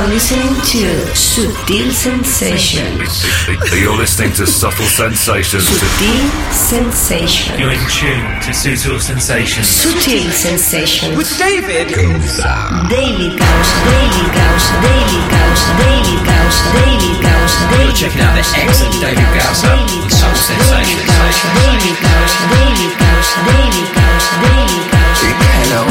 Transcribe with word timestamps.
are 0.00 0.08
listening 0.08 0.54
to 0.64 0.88
Sutil 1.12 1.92
Sensations. 1.92 3.20
You're 3.68 3.96
listening 3.96 4.32
to 4.32 4.46
Subtle 4.46 4.86
Sensations. 4.86 5.64
Sutil 5.68 6.24
Sensations. 6.52 7.60
You're 7.60 7.72
in 7.72 7.84
tune 7.92 8.24
to 8.40 8.54
Subtle 8.54 8.98
Sensations. 8.98 9.66
Sutil 9.68 10.30
Sensations. 10.32 11.16
With 11.18 11.28
David 11.36 11.88
Daily 11.92 12.16
Gausa, 12.16 12.48
Daily 12.88 13.28
Gausa, 13.36 13.76
Daily 13.84 14.26
Gausa, 14.32 14.72
Daily 14.80 16.16
Gausa, 16.24 16.60
Daily 16.72 17.12
Gausa, 17.20 17.60
Daily 17.68 17.84
You're 17.84 17.92
checking 17.92 18.22
out 18.24 18.32
the 18.32 18.44
excellent 18.56 18.96
David 19.04 19.28
Gausa 19.36 19.68
with 20.00 20.16
Soul 20.16 20.32
Sensations. 20.32 20.96
Daily 20.96 21.12
Gausa, 21.12 21.44
Daily 21.60 21.92
Gausa, 22.00 22.40
Daily 22.48 22.88
Gausa, 22.96 23.36
Daily 23.44 23.84
Gausa. 23.92 24.99
Hello. 25.22 25.84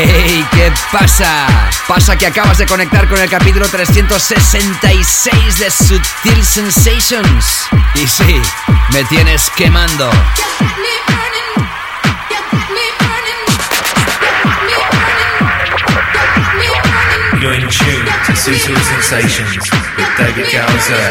¡Hey! 0.00 0.46
¿Qué 0.52 0.72
pasa? 0.92 1.46
Pasa 1.88 2.16
que 2.16 2.26
acabas 2.26 2.58
de 2.58 2.66
conectar 2.66 3.08
con 3.08 3.20
el 3.20 3.28
capítulo 3.28 3.66
366 3.66 5.58
de 5.58 5.70
Sutil 5.70 6.44
Sensations. 6.44 7.68
Y 7.94 8.06
sí, 8.06 8.40
me 8.92 9.02
tienes 9.04 9.50
quemando. 9.56 10.10
In 17.68 17.72
tune 17.72 18.04
to 18.24 18.32
Sutil 18.32 18.80
Sensations 18.82 19.70
with 19.96 20.08
David 20.16 20.50
Gowser. 20.50 21.04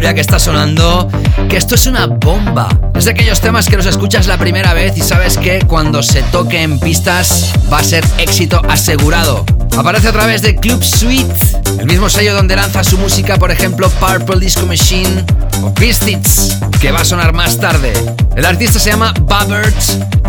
Que 0.00 0.20
está 0.22 0.38
sonando, 0.38 1.08
que 1.50 1.58
esto 1.58 1.74
es 1.74 1.86
una 1.86 2.06
bomba. 2.06 2.68
Es 2.94 3.04
de 3.04 3.10
aquellos 3.10 3.40
temas 3.40 3.68
que 3.68 3.76
los 3.76 3.84
escuchas 3.84 4.26
la 4.26 4.38
primera 4.38 4.72
vez 4.72 4.96
y 4.96 5.02
sabes 5.02 5.36
que 5.36 5.60
cuando 5.66 6.02
se 6.02 6.22
toque 6.22 6.62
en 6.62 6.80
pistas 6.80 7.52
va 7.70 7.78
a 7.78 7.84
ser 7.84 8.02
éxito 8.18 8.62
asegurado. 8.66 9.44
Aparece 9.76 10.08
a 10.08 10.12
través 10.12 10.40
de 10.40 10.56
Club 10.56 10.82
Suite, 10.82 11.32
el 11.78 11.86
mismo 11.86 12.08
sello 12.08 12.34
donde 12.34 12.56
lanza 12.56 12.82
su 12.82 12.96
música, 12.96 13.36
por 13.36 13.50
ejemplo, 13.50 13.90
Purple 13.90 14.40
Disco 14.40 14.64
Machine 14.64 15.24
o 15.62 15.72
Pistits, 15.74 16.56
que 16.80 16.90
va 16.92 17.00
a 17.00 17.04
sonar 17.04 17.34
más 17.34 17.58
tarde. 17.58 17.92
El 18.36 18.46
artista 18.46 18.78
se 18.78 18.90
llama 18.90 19.12
Bubbert 19.20 19.76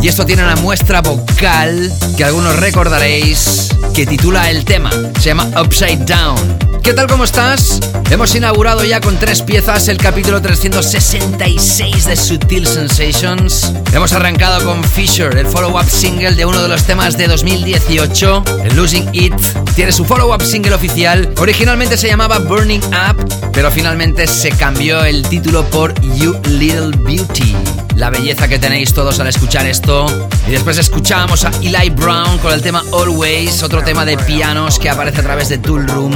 y 0.01 0.09
esto 0.09 0.25
tiene 0.25 0.43
una 0.43 0.57
muestra 0.57 1.01
vocal 1.01 1.91
que 2.17 2.25
algunos 2.25 2.57
recordaréis 2.57 3.69
que 3.95 4.05
titula 4.05 4.49
el 4.49 4.65
tema. 4.65 4.91
Se 5.15 5.29
llama 5.29 5.47
Upside 5.61 6.05
Down. 6.05 6.71
¿Qué 6.83 6.93
tal? 6.93 7.07
¿Cómo 7.07 7.23
estás? 7.23 7.79
Hemos 8.09 8.33
inaugurado 8.35 8.83
ya 8.83 8.99
con 8.99 9.17
tres 9.17 9.43
piezas 9.43 9.87
el 9.87 9.97
capítulo 9.97 10.41
366 10.41 12.05
de 12.05 12.15
Sutil 12.15 12.65
Sensations. 12.65 13.71
Hemos 13.93 14.11
arrancado 14.13 14.65
con 14.65 14.83
Fisher, 14.83 15.37
el 15.37 15.45
follow-up 15.45 15.87
single 15.87 16.33
de 16.33 16.43
uno 16.43 16.61
de 16.63 16.67
los 16.67 16.83
temas 16.83 17.17
de 17.17 17.27
2018, 17.27 18.43
el 18.63 18.75
Losing 18.75 19.09
It. 19.13 19.35
Tiene 19.75 19.91
su 19.91 20.05
follow-up 20.05 20.41
single 20.41 20.73
oficial. 20.73 21.31
Originalmente 21.37 21.97
se 21.97 22.07
llamaba 22.07 22.39
Burning 22.39 22.81
Up, 22.87 23.51
pero 23.53 23.69
finalmente 23.69 24.25
se 24.25 24.49
cambió 24.49 25.05
el 25.05 25.21
título 25.21 25.63
por 25.69 25.93
You 26.15 26.40
Little 26.47 26.97
Beauty. 26.97 27.55
La 27.95 28.09
belleza 28.09 28.47
que 28.47 28.57
tenéis 28.57 28.93
todos 28.93 29.19
al 29.19 29.27
escuchar 29.27 29.65
esto. 29.65 30.05
Y 30.47 30.51
después 30.51 30.77
escuchamos 30.77 31.45
a 31.45 31.51
Eli 31.61 31.89
Brown 31.89 32.37
con 32.39 32.53
el 32.53 32.61
tema 32.61 32.83
Always, 32.93 33.63
otro 33.63 33.83
tema 33.83 34.05
de 34.05 34.17
pianos 34.17 34.79
que 34.79 34.89
aparece 34.89 35.19
a 35.19 35.23
través 35.23 35.49
de 35.49 35.57
Tool 35.57 35.87
Room. 35.87 36.13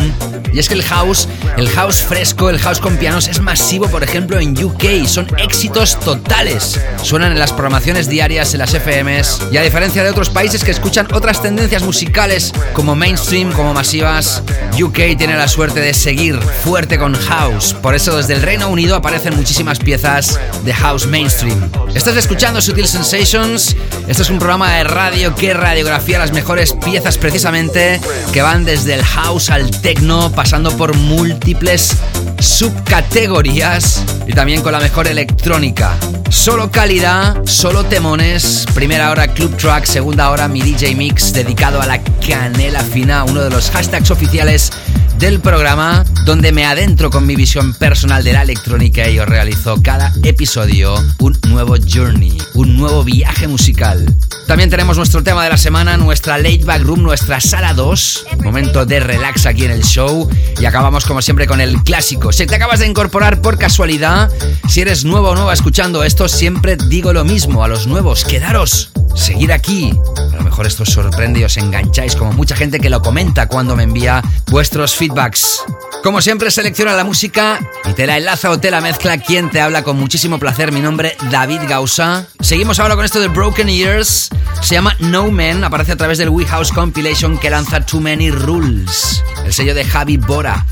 Y 0.56 0.60
es 0.60 0.70
que 0.70 0.74
el 0.76 0.84
house, 0.84 1.28
el 1.58 1.68
house 1.70 2.02
fresco, 2.02 2.50
el 2.50 2.60
house 2.60 2.80
con 2.80 2.96
pianos 2.96 3.28
es 3.28 3.42
masivo, 3.42 3.90
por 3.90 4.04
ejemplo, 4.04 4.40
en 4.40 4.52
UK. 4.64 5.06
Son 5.06 5.28
éxitos 5.38 6.00
totales. 6.00 6.80
Suenan 7.04 7.34
en 7.34 7.40
las 7.40 7.52
programaciones 7.52 8.08
diarias 8.08 8.54
en 8.54 8.60
las 8.60 8.74
FMs. 8.74 9.48
Y 9.52 9.58
a 9.58 9.62
diferencia 9.62 10.02
de 10.02 10.10
otros 10.10 10.30
países 10.30 10.64
que 10.64 10.72
escuchan 10.72 11.08
otras 11.14 11.42
tendencias 11.42 11.84
musicales 11.84 12.54
como 12.72 12.96
mainstream, 12.96 13.52
como 13.52 13.74
masivas, 13.74 14.44
UK 14.82 15.18
tiene 15.18 15.36
la 15.36 15.50
suerte 15.50 15.82
de 15.82 15.94
seguir 15.94 16.40
fuerte 16.64 16.98
con 16.98 17.16
house. 17.16 17.74
Por 17.74 17.94
eso 17.94 18.16
desde 18.16 18.36
el 18.36 18.42
Reino 18.42 18.70
Unido 18.70 18.96
aparecen 18.96 19.36
muchísimas 19.36 19.80
piezas 19.80 20.15
de 20.16 20.74
house 20.74 21.08
mainstream. 21.08 21.70
Estás 21.94 22.16
escuchando 22.16 22.62
Sutil 22.62 22.88
Sensations. 22.88 23.76
Este 24.08 24.24
es 24.24 24.30
un 24.30 24.40
programa 24.40 24.72
de 24.76 24.86
radio 24.86 25.36
que 25.36 25.54
radiografía 25.54 26.18
las 26.20 26.32
mejores 26.32 26.72
piezas 26.72 27.18
precisamente 27.18 28.00
que 28.32 28.42
van 28.42 28.64
desde 28.64 28.94
el 28.94 29.04
house 29.04 29.50
al 29.50 29.70
techno 29.82 30.32
pasando 30.32 30.72
por 30.78 30.96
múltiples 30.96 31.98
subcategorías 32.40 34.04
y 34.26 34.32
también 34.32 34.62
con 34.62 34.72
la 34.72 34.80
mejor 34.80 35.08
electrónica. 35.08 35.92
Solo 36.30 36.72
calidad, 36.72 37.44
solo 37.46 37.84
temones. 37.84 38.66
Primera 38.74 39.12
hora 39.12 39.28
Club 39.28 39.58
Track, 39.58 39.84
segunda 39.84 40.30
hora 40.30 40.48
mi 40.48 40.62
DJ 40.62 40.96
Mix 40.96 41.34
dedicado 41.34 41.82
a 41.82 41.86
la 41.86 42.02
canela 42.26 42.82
fina, 42.84 43.26
uno 43.26 43.42
de 43.42 43.50
los 43.50 43.70
hashtags 43.70 44.12
oficiales 44.12 44.72
del 45.20 45.40
programa 45.40 46.04
donde 46.26 46.52
me 46.52 46.66
adentro 46.66 47.10
con 47.10 47.26
mi 47.26 47.36
visión 47.36 47.74
personal 47.74 48.24
de 48.24 48.34
la 48.34 48.42
electrónica 48.42 49.10
y 49.10 49.20
os 49.20 49.28
realizo 49.28 49.82
cada 49.82 50.14
episodio 50.24 50.96
un 51.20 51.38
nuevo 51.48 51.76
journey, 51.78 52.38
un 52.54 52.76
nuevo 52.78 53.04
viaje 53.04 53.48
musical. 53.48 54.06
También 54.48 54.70
tenemos 54.70 54.98
nuestro 54.98 55.24
tema 55.24 55.44
de 55.44 55.50
la 55.50 55.58
semana, 55.58 55.98
nuestra 55.98 56.38
late 56.38 56.66
back 56.66 56.82
room, 56.84 57.02
nuestra 57.02 57.40
sala 57.40 57.74
2, 57.74 58.26
momento 58.44 58.86
de 58.86 59.00
relax 59.00 59.46
aquí 59.46 59.66
en 59.66 59.72
el 59.72 59.84
show 59.84 60.30
y 60.60 60.66
acabamos 60.66 61.06
como 61.06 61.22
siempre 61.22 61.48
con 61.48 61.62
el 61.62 61.82
clásico. 61.84 62.32
Si 62.32 62.46
te 62.46 62.56
acabas 62.56 62.80
de 62.80 62.88
incorporar 62.88 63.42
por 63.42 63.58
casualidad, 63.58 64.30
si 64.68 64.82
eres 64.82 65.06
nuevo 65.06 65.30
o 65.30 65.36
nueva 65.36 65.54
escuchando 65.54 66.04
esto, 66.04 66.28
siempre 66.28 66.78
digo 66.90 67.14
lo 67.14 67.24
mismo 67.24 67.64
a 67.64 67.68
los 67.68 67.88
nuevos, 67.88 68.26
quedaros, 68.26 68.92
seguir 69.16 69.52
aquí. 69.52 69.94
A 70.34 70.36
lo 70.36 70.44
mejor 70.44 70.68
esto 70.68 70.84
os 70.84 70.90
sorprende 70.90 71.40
y 71.40 71.44
os 71.44 71.58
engancháis 71.58 72.16
como 72.16 72.34
mucha 72.34 72.56
gente 72.56 72.80
que 72.80 72.90
lo 72.90 73.02
comenta 73.02 73.48
cuando 73.48 73.76
me 73.76 73.84
envía 73.84 74.22
vuestros 74.48 74.94
feedback 74.94 75.05
feedbacks. 75.06 75.64
Como 76.04 76.22
siempre, 76.22 76.50
selecciona 76.52 76.94
la 76.94 77.04
música 77.04 77.60
y 77.90 77.94
te 77.94 78.08
la 78.08 78.18
enlaza 78.18 78.50
o 78.50 78.60
te 78.60 78.72
la 78.72 78.82
mezcla 78.82 79.18
quien 79.18 79.50
te 79.50 79.62
habla 79.62 79.84
con 79.84 79.98
muchísimo 79.98 80.40
placer. 80.40 80.72
Mi 80.72 80.82
nombre, 80.82 81.16
David 81.32 81.62
Gausa. 81.68 82.28
Seguimos 82.40 82.80
ahora 82.80 82.96
con 82.96 83.06
esto 83.06 83.20
de 83.20 83.28
Broken 83.28 83.68
Years. 83.68 84.30
Se 84.62 84.76
llama 84.76 84.96
No 85.00 85.30
Man, 85.30 85.64
aparece 85.64 85.92
a 85.92 85.96
través 85.96 86.18
del 86.18 86.30
We 86.30 86.46
House 86.46 86.72
Compilation 86.72 87.38
que 87.38 87.50
lanza 87.50 87.86
Too 87.86 88.02
Many 88.02 88.32
Rules, 88.32 89.24
el 89.46 89.54
sello 89.54 89.76
de 89.76 89.86
Javi 89.86 90.18
Bora. 90.18 90.66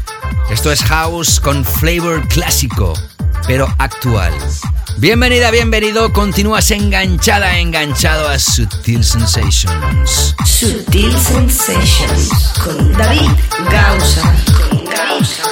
Esto 0.49 0.71
es 0.71 0.83
House 0.83 1.39
con 1.39 1.63
flavor 1.63 2.27
clásico 2.27 2.93
pero 3.47 3.67
actual. 3.77 4.33
Bienvenida, 4.97 5.51
bienvenido. 5.51 6.13
Continúas 6.13 6.69
enganchada, 6.71 7.57
enganchado 7.59 8.27
a 8.27 8.39
Sutil 8.39 9.03
Sensations. 9.03 10.35
Sutil 10.45 11.17
Sensations 11.17 12.29
con 12.63 12.93
David 12.93 13.31
Gausa. 13.69 14.33
Con 14.69 14.85
Gausa. 14.85 15.43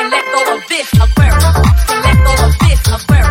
can 0.00 0.10
let 0.10 0.24
go 0.24 0.56
of 0.56 0.68
this, 0.68 0.92
a. 0.94 1.06
Let 2.00 2.16
go 2.24 2.46
of 2.46 2.58
this, 2.58 2.88
a. 2.88 3.29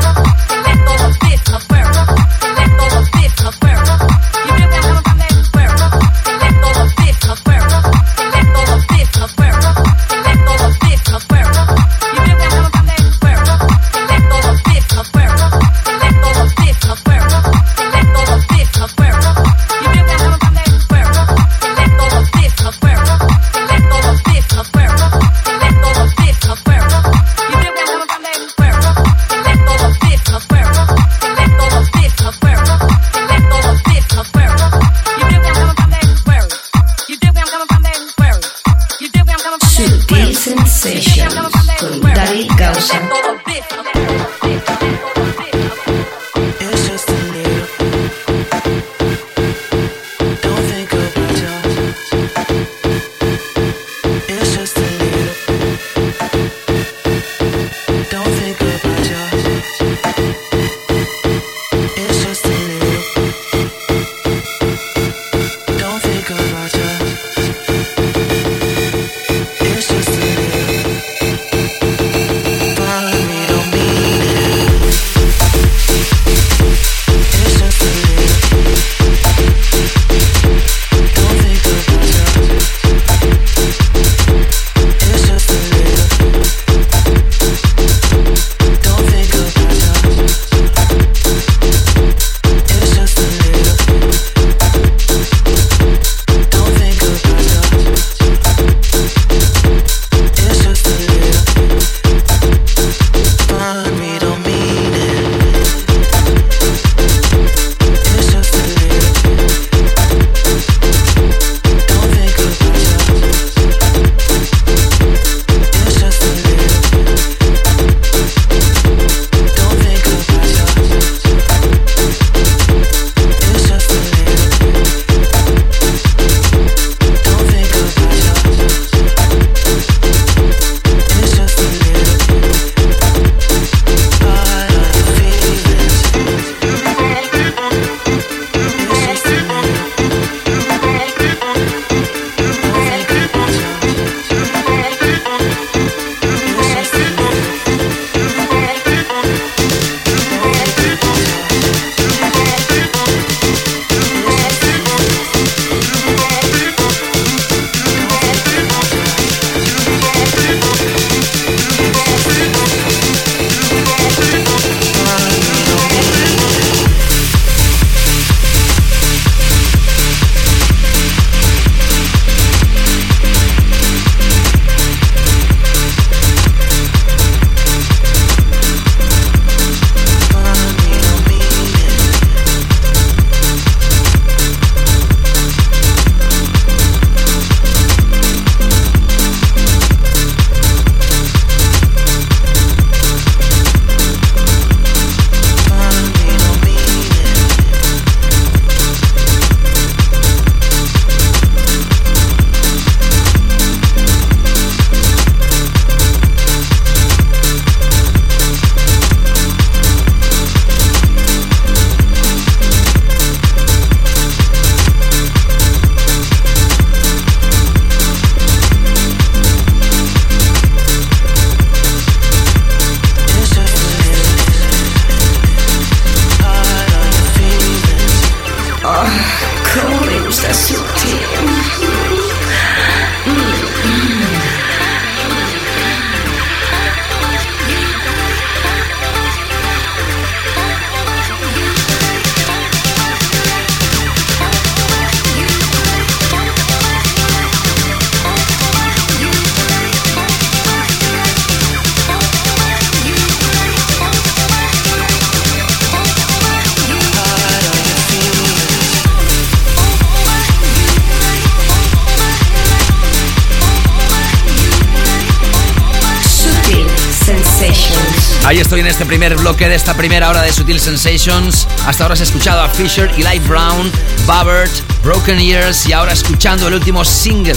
en 268.79 268.87
este 268.87 269.05
primer 269.05 269.35
bloque 269.35 269.67
de 269.67 269.75
esta 269.75 269.93
primera 269.93 270.29
hora 270.29 270.41
de 270.41 270.53
Sutil 270.53 270.79
Sensations. 270.79 271.67
Hasta 271.85 272.03
ahora 272.03 272.13
has 272.13 272.21
escuchado 272.21 272.61
a 272.61 272.69
Fisher, 272.69 273.11
Eli 273.17 273.39
Brown, 273.39 273.91
Babert, 274.25 274.71
Broken 275.03 275.39
Ears 275.39 275.85
y 275.87 275.93
ahora 275.93 276.13
escuchando 276.13 276.67
el 276.67 276.75
último 276.75 277.03
single 277.03 277.55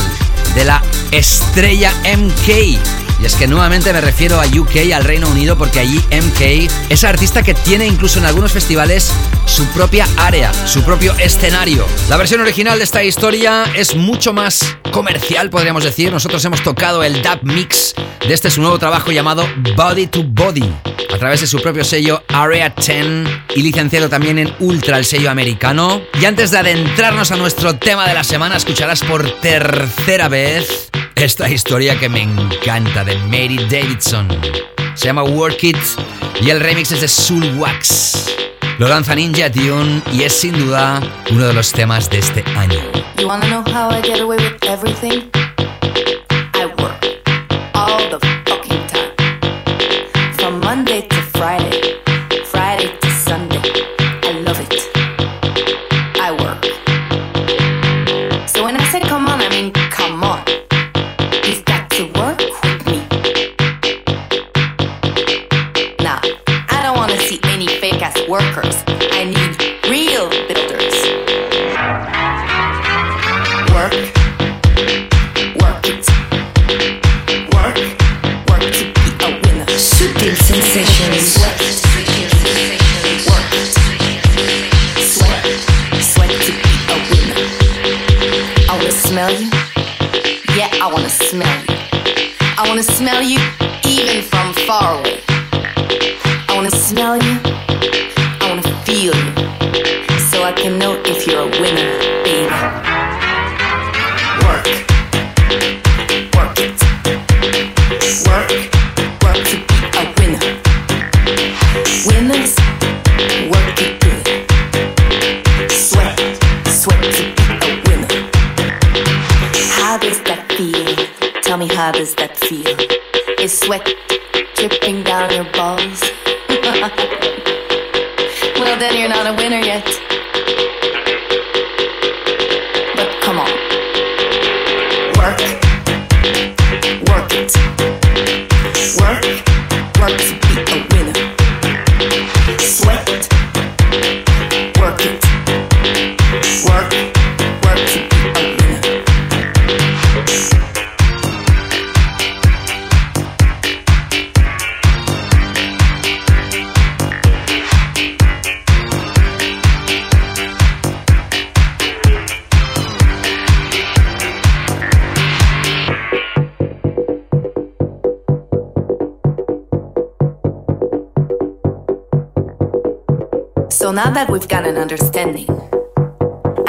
de 0.54 0.64
la 0.64 0.82
estrella 1.12 1.92
MK. 2.16 3.01
Y 3.22 3.26
es 3.26 3.36
que 3.36 3.46
nuevamente 3.46 3.92
me 3.92 4.00
refiero 4.00 4.40
a 4.40 4.46
UK, 4.46 4.92
al 4.92 5.04
Reino 5.04 5.28
Unido, 5.28 5.56
porque 5.56 5.78
allí 5.78 5.98
MK 6.10 6.90
es 6.90 7.04
artista 7.04 7.44
que 7.44 7.54
tiene 7.54 7.86
incluso 7.86 8.18
en 8.18 8.26
algunos 8.26 8.50
festivales 8.50 9.12
su 9.46 9.64
propia 9.66 10.08
área, 10.16 10.52
su 10.66 10.82
propio 10.82 11.14
escenario. 11.18 11.86
La 12.08 12.16
versión 12.16 12.40
original 12.40 12.78
de 12.78 12.84
esta 12.84 13.04
historia 13.04 13.64
es 13.76 13.94
mucho 13.94 14.32
más 14.32 14.76
comercial, 14.90 15.50
podríamos 15.50 15.84
decir. 15.84 16.10
Nosotros 16.10 16.44
hemos 16.44 16.64
tocado 16.64 17.04
el 17.04 17.22
dub 17.22 17.38
mix 17.42 17.94
de 18.26 18.34
este 18.34 18.50
su 18.50 18.60
nuevo 18.60 18.80
trabajo 18.80 19.12
llamado 19.12 19.46
Body 19.76 20.08
to 20.08 20.24
Body, 20.24 20.74
a 21.14 21.18
través 21.18 21.42
de 21.42 21.46
su 21.46 21.62
propio 21.62 21.84
sello 21.84 22.24
Area 22.26 22.70
10 22.70 23.28
y 23.54 23.62
licenciado 23.62 24.08
también 24.08 24.40
en 24.40 24.52
Ultra, 24.58 24.98
el 24.98 25.04
sello 25.04 25.30
americano. 25.30 26.02
Y 26.20 26.24
antes 26.24 26.50
de 26.50 26.58
adentrarnos 26.58 27.30
a 27.30 27.36
nuestro 27.36 27.76
tema 27.76 28.08
de 28.08 28.14
la 28.14 28.24
semana, 28.24 28.56
escucharás 28.56 29.04
por 29.04 29.30
tercera 29.40 30.28
vez 30.28 30.90
esta 31.24 31.48
historia 31.48 31.96
que 32.00 32.08
me 32.08 32.22
encanta 32.22 33.04
de 33.04 33.16
Mary 33.16 33.56
Davidson. 33.70 34.26
Se 34.94 35.06
llama 35.06 35.22
Work 35.22 35.62
It 35.62 35.76
y 36.40 36.50
el 36.50 36.58
remix 36.58 36.90
es 36.90 37.00
de 37.00 37.06
Soul 37.06 37.58
Wax. 37.58 38.34
Lo 38.78 38.88
lanza 38.88 39.14
Ninja 39.14 39.48
Tune 39.48 40.02
y 40.12 40.24
es 40.24 40.32
sin 40.32 40.58
duda 40.58 41.00
uno 41.30 41.46
de 41.46 41.52
los 41.52 41.70
temas 41.70 42.10
de 42.10 42.18
este 42.18 42.44
año. 42.56 42.80
I 46.54 46.66
work 46.80 47.21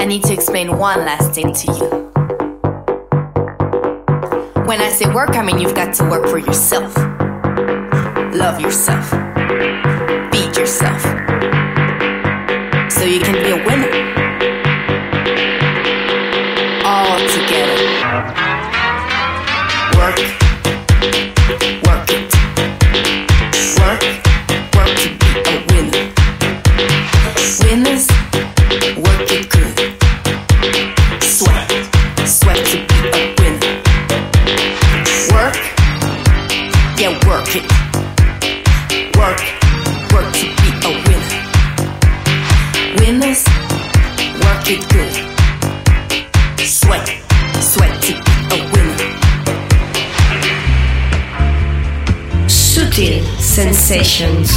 I 0.03 0.05
need 0.05 0.23
to 0.23 0.33
explain 0.33 0.77
one 0.77 1.05
last 1.05 1.31
thing 1.31 1.53
to 1.53 1.71
you. 1.71 1.87
When 4.65 4.81
I 4.81 4.89
say 4.89 5.09
work, 5.13 5.29
I 5.37 5.45
mean 5.45 5.59
you've 5.59 5.75
got 5.75 5.93
to 5.93 6.03
work 6.09 6.27
for 6.27 6.39
yourself. 6.39 6.93
Love 8.35 8.59
yourself. 8.59 9.09
Beat 10.29 10.57
yourself. 10.57 11.01
So 12.91 13.05
you 13.05 13.21
can 13.21 13.41
be 13.45 13.51
a 13.51 13.65
winner. 13.65 13.92
Sensations 54.13 54.52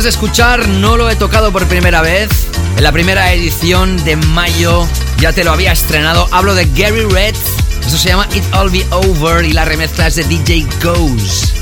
Acabas 0.00 0.14
de 0.14 0.18
escuchar 0.18 0.66
no 0.66 0.96
lo 0.96 1.10
he 1.10 1.14
tocado 1.14 1.52
por 1.52 1.66
primera 1.66 2.00
vez. 2.00 2.30
En 2.78 2.82
la 2.82 2.90
primera 2.90 3.34
edición 3.34 4.02
de 4.02 4.16
mayo 4.16 4.88
ya 5.18 5.34
te 5.34 5.44
lo 5.44 5.52
había 5.52 5.72
estrenado. 5.72 6.26
Hablo 6.30 6.54
de 6.54 6.64
Gary 6.74 7.04
Red. 7.04 7.34
Eso 7.86 7.98
se 7.98 8.08
llama 8.08 8.26
It 8.34 8.42
All 8.54 8.70
Be 8.70 8.86
Over 8.92 9.44
y 9.44 9.52
la 9.52 9.66
remezcla 9.66 10.06
es 10.06 10.14
de 10.16 10.24
DJ 10.24 10.66
Goes 10.82 11.52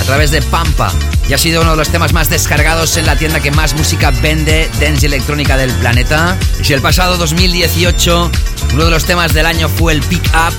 a 0.00 0.02
través 0.02 0.32
de 0.32 0.42
Pampa. 0.42 0.92
Y 1.28 1.34
ha 1.34 1.38
sido 1.38 1.62
uno 1.62 1.70
de 1.70 1.76
los 1.76 1.88
temas 1.88 2.12
más 2.12 2.28
descargados 2.28 2.96
en 2.96 3.06
la 3.06 3.14
tienda 3.14 3.38
que 3.38 3.52
más 3.52 3.74
música 3.74 4.10
vende 4.10 4.68
dance 4.80 5.06
electrónica 5.06 5.56
del 5.56 5.70
planeta. 5.74 6.36
Y 6.60 6.64
si 6.64 6.72
el 6.72 6.80
pasado 6.80 7.16
2018 7.16 8.30
uno 8.74 8.84
de 8.86 8.90
los 8.90 9.04
temas 9.04 9.34
del 9.34 9.46
año 9.46 9.68
fue 9.68 9.92
el 9.92 10.00
Pick 10.02 10.24
Up, 10.34 10.54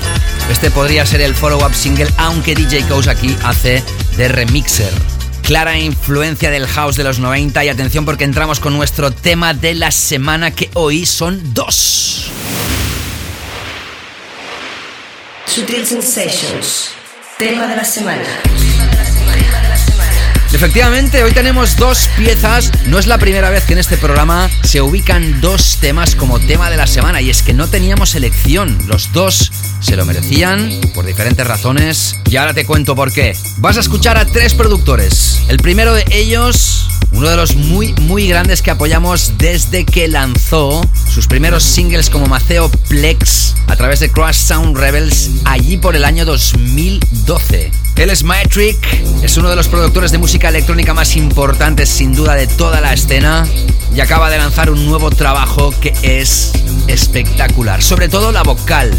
este 0.50 0.70
podría 0.70 1.04
ser 1.04 1.20
el 1.20 1.34
follow-up 1.34 1.74
single, 1.74 2.08
aunque 2.16 2.54
DJ 2.54 2.84
Coase 2.84 3.10
aquí 3.10 3.36
hace 3.42 3.84
de 4.16 4.28
remixer. 4.28 5.09
Clara 5.50 5.76
influencia 5.80 6.48
del 6.48 6.64
house 6.68 6.94
de 6.94 7.02
los 7.02 7.18
90 7.18 7.64
y 7.64 7.68
atención 7.68 8.04
porque 8.04 8.22
entramos 8.22 8.60
con 8.60 8.72
nuestro 8.72 9.10
tema 9.10 9.52
de 9.52 9.74
la 9.74 9.90
semana 9.90 10.52
que 10.52 10.70
hoy 10.74 11.04
son 11.04 11.52
dos. 11.52 12.30
Sutil 15.46 15.84
Sensations. 15.84 16.90
Tema 17.36 17.66
de 17.66 17.74
la 17.74 17.84
semana. 17.84 18.22
Efectivamente, 20.52 21.22
hoy 21.22 21.32
tenemos 21.32 21.76
dos 21.76 22.08
piezas. 22.16 22.72
No 22.86 22.98
es 22.98 23.06
la 23.06 23.18
primera 23.18 23.50
vez 23.50 23.64
que 23.64 23.72
en 23.72 23.78
este 23.78 23.96
programa 23.96 24.50
se 24.64 24.80
ubican 24.80 25.40
dos 25.40 25.78
temas 25.80 26.16
como 26.16 26.40
tema 26.40 26.70
de 26.70 26.76
la 26.76 26.88
semana 26.88 27.20
y 27.20 27.30
es 27.30 27.42
que 27.42 27.54
no 27.54 27.68
teníamos 27.68 28.16
elección. 28.16 28.76
Los 28.86 29.12
dos 29.12 29.52
se 29.80 29.96
lo 29.96 30.04
merecían 30.04 30.80
por 30.92 31.06
diferentes 31.06 31.46
razones 31.46 32.16
y 32.28 32.36
ahora 32.36 32.52
te 32.52 32.66
cuento 32.66 32.96
por 32.96 33.12
qué. 33.12 33.36
Vas 33.58 33.76
a 33.76 33.80
escuchar 33.80 34.18
a 34.18 34.24
tres 34.24 34.54
productores. 34.54 35.40
El 35.48 35.58
primero 35.58 35.94
de 35.94 36.04
ellos 36.10 36.88
uno 37.12 37.28
de 37.28 37.36
los 37.36 37.56
muy 37.56 37.92
muy 38.02 38.28
grandes 38.28 38.62
que 38.62 38.70
apoyamos 38.70 39.32
desde 39.38 39.84
que 39.84 40.08
lanzó 40.08 40.80
sus 41.12 41.26
primeros 41.26 41.62
singles 41.62 42.10
como 42.10 42.26
Maceo 42.26 42.70
Plex 42.88 43.54
a 43.66 43.76
través 43.76 44.00
de 44.00 44.10
Crash 44.10 44.36
Sound 44.36 44.76
Rebels 44.76 45.30
allí 45.44 45.76
por 45.76 45.96
el 45.96 46.04
año 46.04 46.24
2012. 46.24 47.70
Él 47.96 48.10
es 48.10 48.24
Metric, 48.24 48.78
es 49.22 49.36
uno 49.36 49.50
de 49.50 49.56
los 49.56 49.68
productores 49.68 50.10
de 50.10 50.18
música 50.18 50.48
electrónica 50.48 50.94
más 50.94 51.16
importantes 51.16 51.88
sin 51.88 52.14
duda 52.14 52.34
de 52.34 52.46
toda 52.46 52.80
la 52.80 52.92
escena 52.94 53.46
y 53.94 54.00
acaba 54.00 54.30
de 54.30 54.38
lanzar 54.38 54.70
un 54.70 54.86
nuevo 54.86 55.10
trabajo 55.10 55.74
que 55.80 55.92
es 56.02 56.52
espectacular, 56.86 57.82
sobre 57.82 58.08
todo 58.08 58.32
la 58.32 58.42
vocal. 58.42 58.90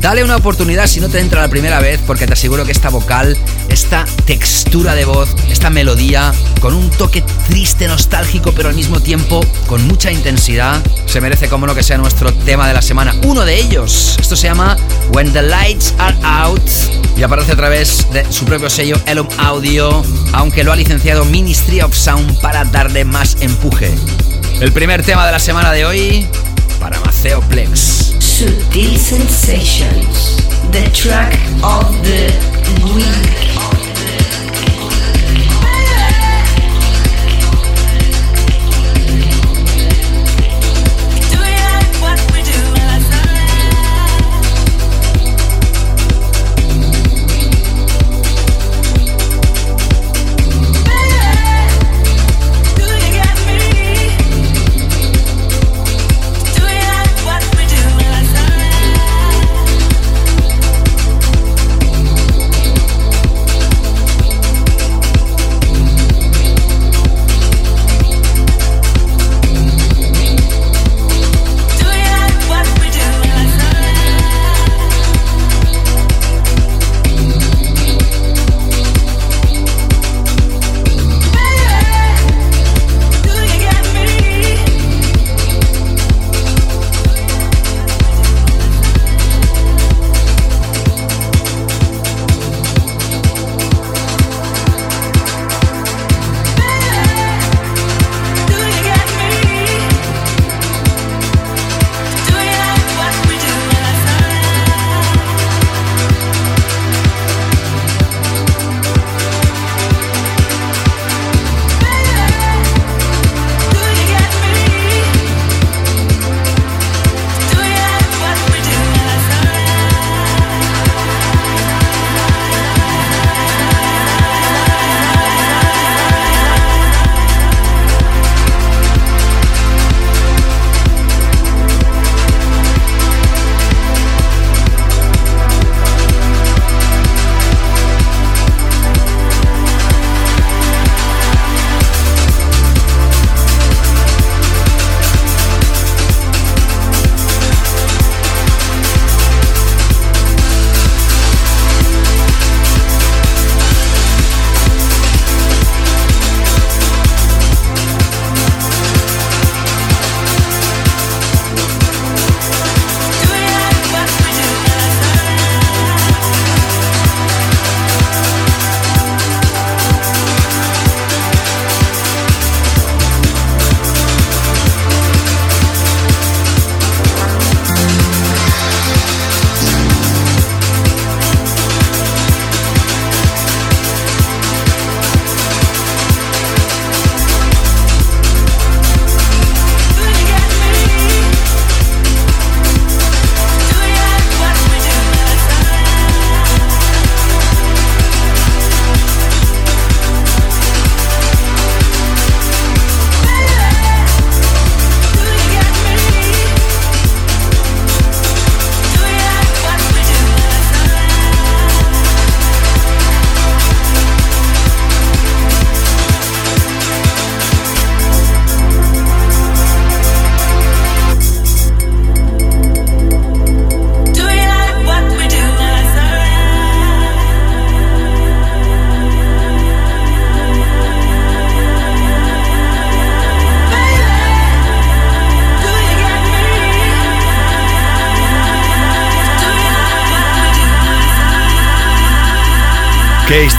Dale 0.00 0.24
una 0.24 0.36
oportunidad 0.36 0.86
si 0.86 0.98
no 0.98 1.10
te 1.10 1.20
entra 1.20 1.42
la 1.42 1.48
primera 1.48 1.78
vez, 1.78 2.00
porque 2.06 2.26
te 2.26 2.32
aseguro 2.32 2.64
que 2.64 2.72
esta 2.72 2.88
vocal, 2.88 3.36
esta 3.68 4.06
textura 4.24 4.94
de 4.94 5.04
voz, 5.04 5.28
esta 5.50 5.68
melodía, 5.68 6.32
con 6.60 6.72
un 6.72 6.88
toque 6.88 7.22
triste, 7.48 7.86
nostálgico, 7.86 8.52
pero 8.52 8.70
al 8.70 8.74
mismo 8.74 9.00
tiempo 9.00 9.44
con 9.66 9.86
mucha 9.86 10.10
intensidad, 10.10 10.82
se 11.04 11.20
merece 11.20 11.48
como 11.48 11.66
no 11.66 11.74
que 11.74 11.82
sea 11.82 11.98
nuestro 11.98 12.32
tema 12.32 12.66
de 12.66 12.72
la 12.72 12.80
semana. 12.80 13.14
Uno 13.24 13.44
de 13.44 13.60
ellos, 13.60 14.16
esto 14.18 14.36
se 14.36 14.46
llama 14.46 14.74
When 15.12 15.34
the 15.34 15.42
Lights 15.42 15.94
Are 15.98 16.16
Out 16.22 16.62
y 17.18 17.22
aparece 17.22 17.52
a 17.52 17.56
través 17.56 18.06
de 18.10 18.24
su 18.32 18.46
propio 18.46 18.70
sello 18.70 18.96
Elum 19.04 19.28
Audio, 19.36 20.02
aunque 20.32 20.64
lo 20.64 20.72
ha 20.72 20.76
licenciado 20.76 21.26
Ministry 21.26 21.82
of 21.82 21.94
Sound 21.94 22.40
para 22.40 22.64
darle 22.64 23.04
más 23.04 23.36
empuje. 23.40 23.94
El 24.60 24.72
primer 24.72 25.02
tema 25.02 25.26
de 25.26 25.32
la 25.32 25.38
semana 25.38 25.72
de 25.72 25.84
hoy 25.84 26.26
para 26.80 26.98
Maceo 27.00 27.42
Plex. 27.42 28.19
Sutil 28.40 28.96
Sensations. 28.96 30.38
The 30.72 30.90
track 30.94 31.34
of 31.62 31.92
the 32.02 32.94
week. 32.94 33.79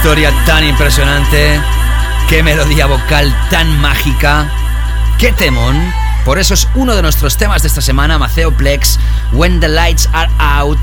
Historia 0.02 0.34
tan 0.46 0.64
impresionante, 0.64 1.60
qué 2.28 2.42
melodía 2.42 2.86
vocal 2.86 3.32
tan 3.50 3.80
mágica, 3.80 4.50
qué 5.16 5.30
temón. 5.30 5.80
Por 6.24 6.40
eso 6.40 6.54
es 6.54 6.66
uno 6.74 6.96
de 6.96 7.02
nuestros 7.02 7.36
temas 7.36 7.62
de 7.62 7.68
esta 7.68 7.80
semana, 7.80 8.18
Maceo 8.18 8.50
Plex, 8.50 8.98
When 9.30 9.60
the 9.60 9.68
Lights 9.68 10.08
Are 10.12 10.28
Out. 10.40 10.80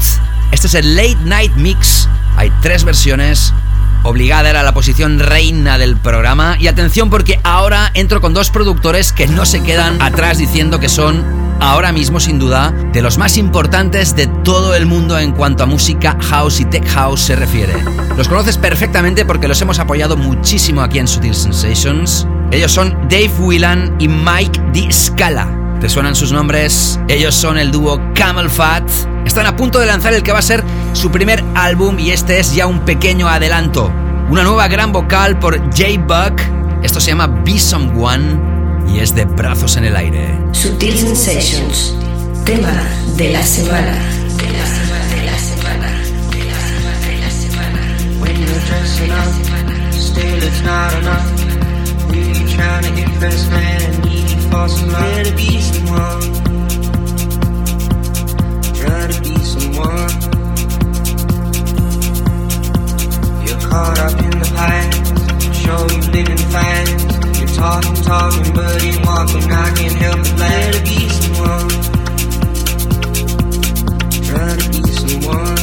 Este 0.51 0.67
es 0.67 0.73
el 0.75 0.95
Late 0.95 1.17
Night 1.25 1.51
Mix. 1.57 2.07
Hay 2.37 2.49
tres 2.61 2.85
versiones. 2.85 3.53
Obligada 4.03 4.51
era 4.51 4.63
la 4.63 4.73
posición 4.73 5.19
reina 5.19 5.77
del 5.77 5.97
programa. 5.97 6.55
Y 6.57 6.69
atención 6.69 7.09
porque 7.09 7.41
ahora 7.43 7.91
entro 7.95 8.21
con 8.21 8.33
dos 8.33 8.49
productores 8.49 9.11
que 9.11 9.27
no 9.27 9.45
se 9.45 9.61
quedan 9.61 10.01
atrás 10.01 10.37
diciendo 10.37 10.79
que 10.79 10.87
son 10.87 11.38
ahora 11.59 11.91
mismo 11.91 12.19
sin 12.19 12.39
duda 12.39 12.71
de 12.93 13.01
los 13.01 13.17
más 13.17 13.37
importantes 13.37 14.15
de 14.15 14.27
todo 14.27 14.75
el 14.75 14.85
mundo 14.85 15.17
en 15.17 15.31
cuanto 15.31 15.63
a 15.63 15.65
música 15.65 16.17
house 16.21 16.59
y 16.59 16.65
tech 16.65 16.87
house 16.87 17.21
se 17.21 17.35
refiere. 17.35 17.73
Los 18.17 18.27
conoces 18.27 18.57
perfectamente 18.57 19.25
porque 19.25 19.47
los 19.47 19.61
hemos 19.61 19.79
apoyado 19.79 20.17
muchísimo 20.17 20.81
aquí 20.81 20.99
en 20.99 21.07
Sutil 21.07 21.35
Sensations. 21.35 22.27
Ellos 22.51 22.71
son 22.71 22.97
Dave 23.09 23.31
Whelan 23.39 23.95
y 23.99 24.07
Mike 24.07 24.61
D. 24.73 24.91
Scala. 24.91 25.47
¿Te 25.79 25.87
suenan 25.87 26.15
sus 26.15 26.31
nombres? 26.31 26.99
Ellos 27.07 27.35
son 27.35 27.57
el 27.57 27.71
dúo 27.71 28.01
Camel 28.13 28.49
Fat. 28.49 28.83
Están 29.25 29.45
a 29.45 29.55
punto 29.55 29.79
de 29.79 29.85
lanzar 29.85 30.13
el 30.13 30.23
que 30.23 30.31
va 30.31 30.39
a 30.39 30.43
ser 30.43 30.63
su 30.93 31.11
primer 31.11 31.43
álbum 31.55 31.97
y 31.99 32.11
este 32.11 32.39
es 32.39 32.53
ya 32.53 32.67
un 32.67 32.79
pequeño 32.81 33.29
adelanto. 33.29 33.91
Una 34.29 34.43
nueva 34.43 34.67
gran 34.67 34.91
vocal 34.91 35.39
por 35.39 35.57
J. 35.75 35.99
Buck. 35.99 36.41
Esto 36.83 36.99
se 36.99 37.11
llama 37.11 37.27
Be 37.27 37.59
Someone 37.59 38.39
y 38.87 38.99
es 38.99 39.15
de 39.15 39.25
brazos 39.25 39.77
en 39.77 39.85
el 39.85 39.95
aire. 39.95 40.38
Sutil 40.53 40.97
Sensations, 40.97 41.93
tema 42.45 42.73
de 43.17 43.31
la 43.31 43.43
semana. 43.43 43.93
De 44.37 44.47
la 44.51 44.65
semana, 44.65 45.05
de 45.15 45.21
la 45.25 45.37
semana, 45.37 45.89
de 46.31 46.43
la 46.45 46.59
semana, 46.69 46.99
de 47.05 47.13
la 47.21 47.29
semana. 47.29 47.81
When 48.19 48.35
you're 48.35 48.63
dressing 48.67 49.11
up, 49.11 49.31
still 49.93 50.43
it's 50.43 50.61
not 50.63 50.93
enough. 50.99 52.11
Really 52.11 52.45
trying 52.53 52.83
to 52.83 53.01
impress 53.03 53.49
man 53.49 53.99
for 54.51 54.67
to 54.67 55.35
be 55.35 55.61
someone. 55.61 56.21
Try 58.73 59.07
to 59.07 59.21
be 59.21 59.35
someone. 59.43 60.09
You're 63.45 63.61
caught 63.69 63.99
up 63.99 64.21
in 64.23 64.39
the 64.39 64.51
past. 64.55 65.55
Show 65.55 65.87
you 65.95 66.01
living 66.11 66.37
fast. 66.51 67.18
Talking, 67.59 67.95
talking, 68.03 68.53
but 68.53 68.83
ain't 68.83 69.05
walking. 69.05 69.51
I 69.51 69.73
can't 69.75 69.95
help 70.03 70.17
but 70.19 70.35
glad 70.37 70.73
to 70.75 70.81
be 70.87 71.09
someone. 71.09 71.69
Try 74.27 74.55
to 74.55 74.69
be 74.71 74.81
someone. 75.03 75.59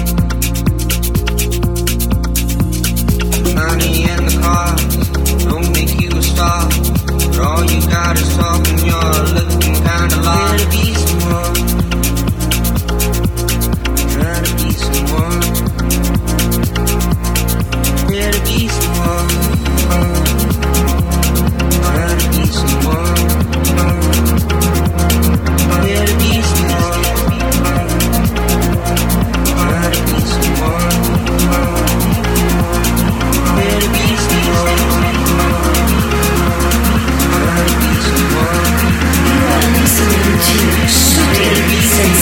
Money 3.54 3.94
and 4.12 4.22
the 4.28 4.35
cars 4.42 5.44
don't 5.44 5.68
make 5.72 5.98
you 5.98 6.11
a 6.11 6.22
star. 6.22 6.68
But 7.06 7.38
all 7.40 7.64
you 7.64 7.80
got 7.88 8.18
is 8.18 8.37
talking. 8.37 8.78
You're 8.85 9.24
looking 9.32 9.74
kinda 9.74 10.16
lost. 10.20 10.95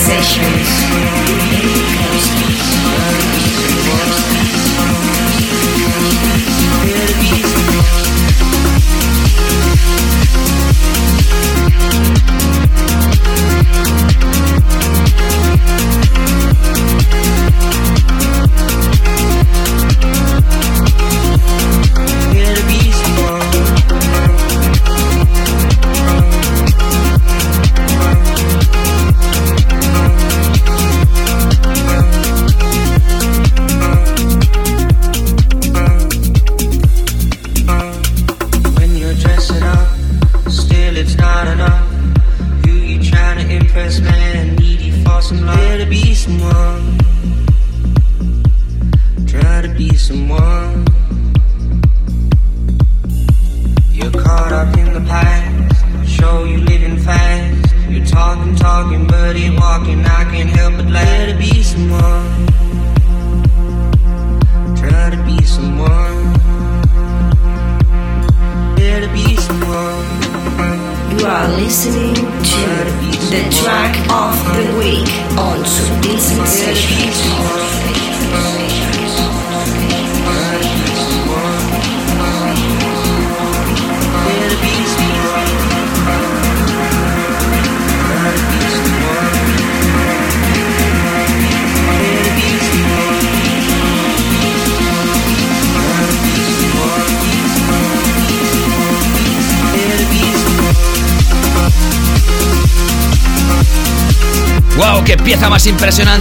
Sessions. 0.04 1.23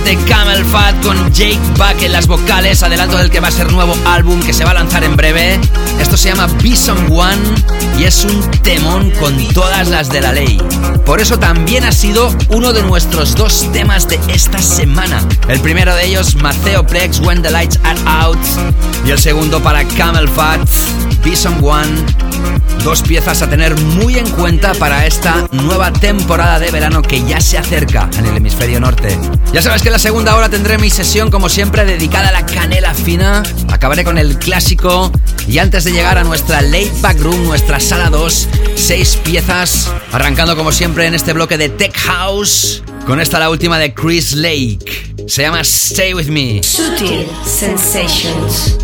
Camel 0.02 0.66
Fat 0.66 1.04
con 1.04 1.32
Jake 1.32 1.60
Buck 1.78 2.02
en 2.02 2.14
las 2.14 2.26
vocales, 2.26 2.82
adelanto 2.82 3.16
del 3.16 3.30
que 3.30 3.40
va 3.40 3.50
a 3.50 3.52
ser 3.52 3.72
nuevo 3.72 3.96
álbum 4.06 4.42
que 4.42 4.52
se 4.52 4.66
va 4.66 4.72
a 4.72 4.74
lanzar 4.74 5.04
en 5.04 5.16
breve. 5.16 5.60
Esto 6.00 6.18
se 6.18 6.30
llama 6.30 6.48
Be 6.64 6.76
Someone 6.76 7.38
y 8.00 8.06
es 8.06 8.26
un 8.26 8.42
temón 8.64 9.12
con 9.20 9.38
todas 9.50 9.90
las 9.90 10.10
de 10.10 10.22
la 10.22 10.32
ley. 10.32 10.60
Por 11.06 11.22
eso 11.22 11.38
también 11.38 11.84
ha 11.84 11.92
sido 11.92 12.36
uno 12.50 12.74
de 12.74 12.82
nuestros 12.82 13.36
dos 13.36 13.72
temas 13.72 14.08
de 14.08 14.20
esta 14.30 14.60
semana. 14.60 15.22
El 15.48 15.60
primero 15.60 15.94
de 15.96 16.08
ellos, 16.08 16.36
Maceo 16.38 16.86
Plex, 16.88 17.20
When 17.20 17.44
the 17.44 17.52
Lights 17.52 17.80
Are 17.84 18.00
Out. 18.08 18.40
Y 19.06 19.12
el 19.12 19.20
segundo 19.20 19.62
para 19.62 19.86
Camel 19.90 20.28
Fat, 20.28 20.68
Be 21.24 21.36
Someone. 21.36 22.04
Dos 22.84 23.02
piezas 23.02 23.42
a 23.42 23.50
tener 23.50 23.80
muy 23.80 24.18
en 24.18 24.30
cuenta 24.30 24.74
para 24.74 25.06
esta 25.06 25.48
nueva 25.52 25.94
temporada 25.94 26.60
de 26.60 26.70
verano 26.70 27.02
que 27.02 27.24
ya 27.24 27.40
se 27.40 27.58
acerca 27.58 28.10
en 28.18 28.26
el 28.26 28.36
hemisferio 28.36 28.80
norte. 28.80 29.18
Ya 29.54 29.62
sabes 29.62 29.82
que 29.82 29.88
en 29.88 29.94
la 29.94 30.00
segunda 30.00 30.36
hora 30.36 30.50
tendré 30.50 30.78
mi 30.78 30.90
sesión 30.90 31.32
como 31.32 31.48
siempre 31.48 31.86
dedicada 31.86 32.30
a 32.30 32.32
la 32.34 32.46
canela 32.46 32.94
fina. 32.94 33.44
Acabaré 33.72 34.04
con 34.04 34.18
el 34.18 34.38
clásico 34.38 35.12
y 35.48 35.60
antes 35.60 35.86
de 35.86 35.92
llegar 35.92 36.18
a 36.18 36.24
nuestra 36.24 36.62
late 36.62 36.92
back 37.02 37.20
room, 37.22 37.46
nuestra 37.46 37.80
sala 37.80 38.10
2, 38.10 38.50
seis 38.76 39.18
piezas, 39.24 39.92
arrancando 40.12 40.58
como 40.58 40.72
siempre 40.72 41.06
en 41.08 41.16
este 41.16 41.34
bloque 41.34 41.58
de 41.58 41.70
Tech 41.70 41.96
House. 41.96 42.84
Con 43.06 43.20
esta 43.20 43.40
la 43.40 43.50
última 43.50 43.78
de 43.80 43.94
Chris 43.94 44.34
Lake. 44.34 45.14
Se 45.28 45.42
llama 45.42 45.62
Stay 45.62 46.14
With 46.14 46.28
Me. 46.28 46.62
Sutil 46.64 47.28
Sensations. 47.46 48.78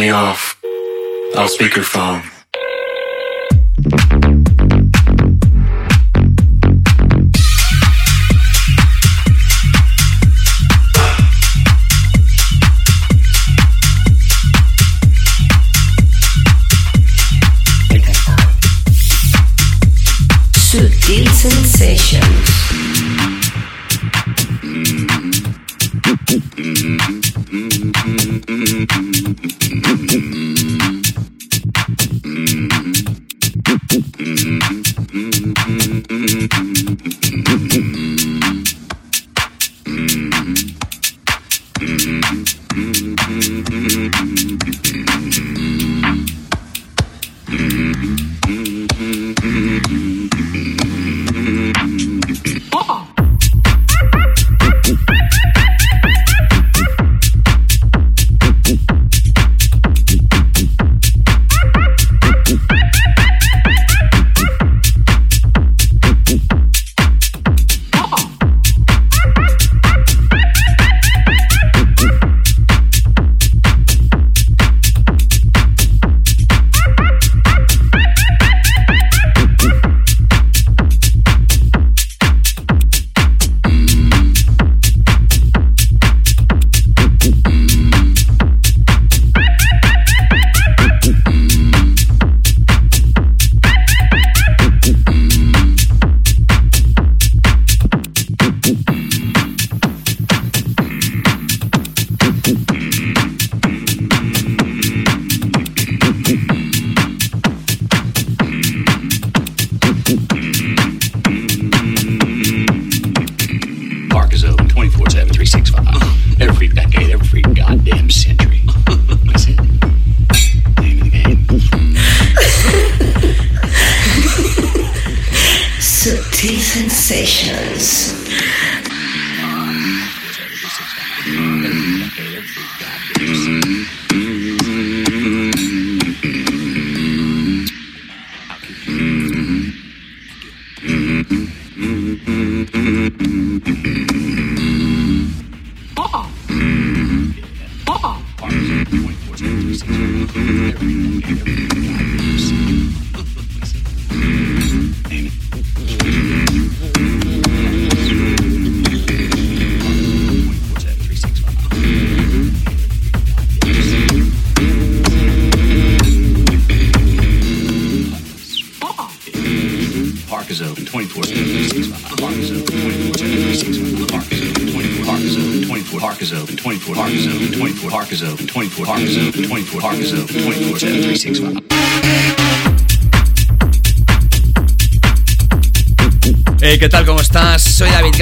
Me 0.00 0.08
off 0.08 0.56
on 1.36 1.46
speakerphone. 1.46 2.39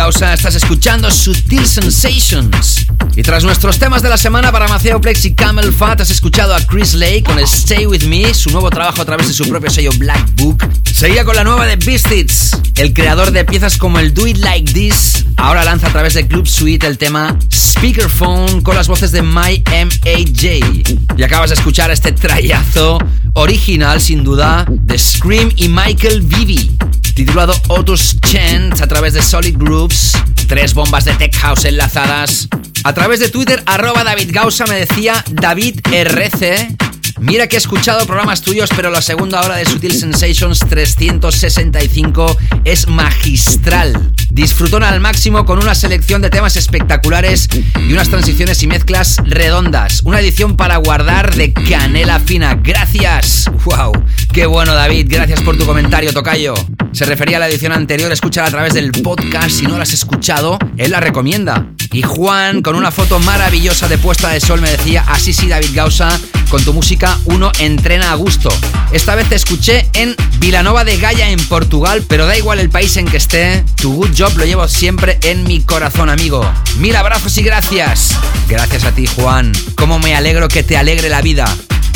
Estás 0.08 0.54
escuchando 0.54 1.10
Sutil 1.10 1.66
Sensations. 1.66 2.86
Y 3.14 3.22
tras 3.22 3.44
nuestros 3.44 3.78
temas 3.78 4.00
de 4.00 4.08
la 4.08 4.16
semana 4.16 4.50
para 4.50 4.66
Maceo 4.66 4.98
Plex 5.02 5.26
y 5.26 5.34
Camel 5.34 5.70
Fat, 5.70 6.00
has 6.00 6.10
escuchado 6.10 6.54
a 6.54 6.60
Chris 6.60 6.94
Lake 6.94 7.24
con 7.24 7.38
Stay 7.40 7.84
With 7.84 8.04
Me, 8.04 8.32
su 8.32 8.48
nuevo 8.50 8.70
trabajo 8.70 9.02
a 9.02 9.04
través 9.04 9.28
de 9.28 9.34
su 9.34 9.46
propio 9.46 9.68
sello 9.68 9.90
Black 9.98 10.26
Book. 10.36 10.66
Seguía 10.90 11.26
con 11.26 11.36
la 11.36 11.44
nueva 11.44 11.66
de 11.66 11.76
Beastits, 11.76 12.56
el 12.76 12.94
creador 12.94 13.32
de 13.32 13.44
piezas 13.44 13.76
como 13.76 13.98
el 13.98 14.14
Do 14.14 14.26
It 14.26 14.38
Like 14.38 14.72
This, 14.72 15.26
ahora 15.36 15.62
lanza 15.62 15.88
a 15.88 15.92
través 15.92 16.14
de 16.14 16.26
Club 16.26 16.46
Suite 16.46 16.86
el 16.86 16.96
tema 16.96 17.38
Speakerphone 17.52 18.62
con 18.62 18.76
las 18.76 18.88
voces 18.88 19.12
de 19.12 19.20
My 19.20 19.62
M.A.J. 19.70 21.16
Y 21.18 21.22
acabas 21.22 21.50
de 21.50 21.56
escuchar 21.56 21.90
este 21.90 22.12
trayazo 22.12 22.98
original, 23.34 24.00
sin 24.00 24.24
duda, 24.24 24.64
de 24.68 24.98
Scream 24.98 25.52
y 25.54 25.68
Michael 25.68 26.22
Vivi 26.22 26.77
titulado 27.18 27.52
Otus 27.66 28.16
Chant 28.20 28.80
a 28.80 28.86
través 28.86 29.12
de 29.12 29.20
Solid 29.20 29.56
Grooves. 29.58 30.12
Tres 30.46 30.72
bombas 30.72 31.04
de 31.04 31.14
Tech 31.14 31.34
House 31.38 31.64
enlazadas. 31.64 32.46
A 32.84 32.94
través 32.94 33.18
de 33.18 33.28
Twitter, 33.28 33.60
arroba 33.66 34.04
David 34.04 34.30
Gausa 34.32 34.66
me 34.66 34.76
decía 34.76 35.24
David 35.28 35.80
RC. 35.90 36.76
Mira 37.18 37.48
que 37.48 37.56
he 37.56 37.58
escuchado 37.58 38.06
programas 38.06 38.42
tuyos, 38.42 38.70
pero 38.76 38.90
la 38.90 39.02
segunda 39.02 39.42
hora 39.42 39.56
de 39.56 39.64
Sutil 39.64 39.94
Sensations 39.94 40.60
365 40.60 42.38
es 42.62 42.86
magistral. 42.86 44.12
Disfrutón 44.30 44.84
al 44.84 45.00
máximo 45.00 45.44
con 45.44 45.58
una 45.58 45.74
selección 45.74 46.22
de 46.22 46.30
temas 46.30 46.54
espectaculares 46.54 47.48
y 47.84 47.92
unas 47.94 48.10
transiciones 48.10 48.62
y 48.62 48.68
mezclas 48.68 49.16
redondas. 49.24 50.02
Una 50.04 50.20
edición 50.20 50.56
para 50.56 50.76
guardar 50.76 51.34
de 51.34 51.52
canela 51.52 52.20
fina. 52.20 52.54
Gracias. 52.62 53.50
¡Wow! 53.64 54.04
¡Qué 54.32 54.46
bueno, 54.46 54.72
David! 54.72 55.08
Gracias 55.10 55.40
por 55.40 55.58
tu 55.58 55.66
comentario, 55.66 56.12
Tocayo. 56.12 56.54
Se 56.92 57.04
refería 57.04 57.36
a 57.36 57.40
la 57.40 57.48
edición 57.48 57.72
anterior, 57.72 58.10
escúchala 58.10 58.48
a 58.48 58.50
través 58.50 58.74
del 58.74 58.92
podcast. 58.92 59.50
Si 59.50 59.66
no 59.66 59.76
la 59.76 59.82
has 59.82 59.92
escuchado, 59.92 60.58
él 60.76 60.90
la 60.90 61.00
recomienda. 61.00 61.66
Y 61.92 62.02
Juan, 62.02 62.62
con 62.62 62.74
una 62.74 62.90
foto 62.90 63.18
maravillosa 63.18 63.88
de 63.88 63.98
puesta 63.98 64.30
de 64.30 64.40
sol, 64.40 64.60
me 64.60 64.70
decía, 64.70 65.04
así 65.08 65.32
sí, 65.32 65.48
David 65.48 65.70
Gausa, 65.74 66.18
con 66.50 66.64
tu 66.64 66.72
música 66.72 67.18
uno 67.26 67.52
entrena 67.58 68.12
a 68.12 68.14
gusto. 68.14 68.50
Esta 68.92 69.14
vez 69.14 69.28
te 69.28 69.36
escuché 69.36 69.88
en 69.92 70.16
Vilanova 70.38 70.84
de 70.84 70.96
Gaia, 70.96 71.30
en 71.30 71.40
Portugal, 71.46 72.04
pero 72.08 72.26
da 72.26 72.36
igual 72.36 72.58
el 72.58 72.70
país 72.70 72.96
en 72.96 73.06
que 73.06 73.18
esté, 73.18 73.64
tu 73.76 73.94
good 73.94 74.10
job 74.16 74.36
lo 74.36 74.44
llevo 74.44 74.66
siempre 74.66 75.18
en 75.22 75.44
mi 75.44 75.60
corazón, 75.60 76.08
amigo. 76.10 76.50
Mil 76.78 76.96
abrazos 76.96 77.36
y 77.38 77.42
gracias. 77.42 78.16
Gracias 78.48 78.84
a 78.84 78.92
ti, 78.92 79.06
Juan. 79.06 79.52
Cómo 79.74 79.98
me 79.98 80.14
alegro 80.14 80.48
que 80.48 80.62
te 80.62 80.76
alegre 80.76 81.08
la 81.08 81.22
vida. 81.22 81.46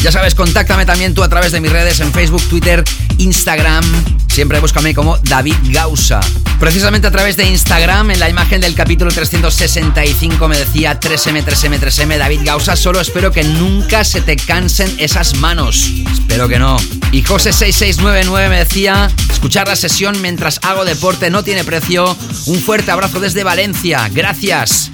Ya 0.03 0.11
sabes, 0.11 0.35
contáctame 0.35 0.85
también 0.85 1.15
tú 1.15 1.23
a 1.23 1.29
través 1.29 1.53
de 1.53 1.61
mis 1.61 1.71
redes 1.71 2.01
en 2.01 2.13
Facebook, 2.13 2.43
Twitter, 2.49 2.83
Instagram. 3.19 3.85
Siempre 4.27 4.59
búscame 4.59 4.95
como 4.95 5.17
David 5.19 5.55
Gausa. 5.67 6.19
Precisamente 6.59 7.07
a 7.07 7.13
través 7.13 7.37
de 7.37 7.45
Instagram, 7.45 8.11
en 8.11 8.19
la 8.19 8.29
imagen 8.29 8.61
del 8.61 8.75
capítulo 8.75 9.13
365 9.13 10.49
me 10.49 10.59
decía 10.59 10.99
3M, 10.99 11.45
3M, 11.45 11.79
3M, 11.79 12.19
David 12.19 12.41
Gausa. 12.43 12.75
Solo 12.75 13.01
espero 13.01 13.31
que 13.31 13.45
nunca 13.45 14.03
se 14.03 14.21
te 14.21 14.35
cansen 14.35 14.93
esas 14.99 15.37
manos. 15.37 15.93
Espero 16.13 16.49
que 16.49 16.59
no. 16.59 16.77
Y 17.13 17.23
José6699 17.23 18.49
me 18.49 18.59
decía, 18.59 19.09
escuchar 19.31 19.69
la 19.69 19.77
sesión 19.77 20.21
mientras 20.21 20.59
hago 20.63 20.85
deporte 20.85 21.31
no 21.31 21.45
tiene 21.45 21.63
precio. 21.63 22.17
Un 22.47 22.61
fuerte 22.61 22.91
abrazo 22.91 23.21
desde 23.21 23.45
Valencia. 23.45 24.09
Gracias. 24.13 24.91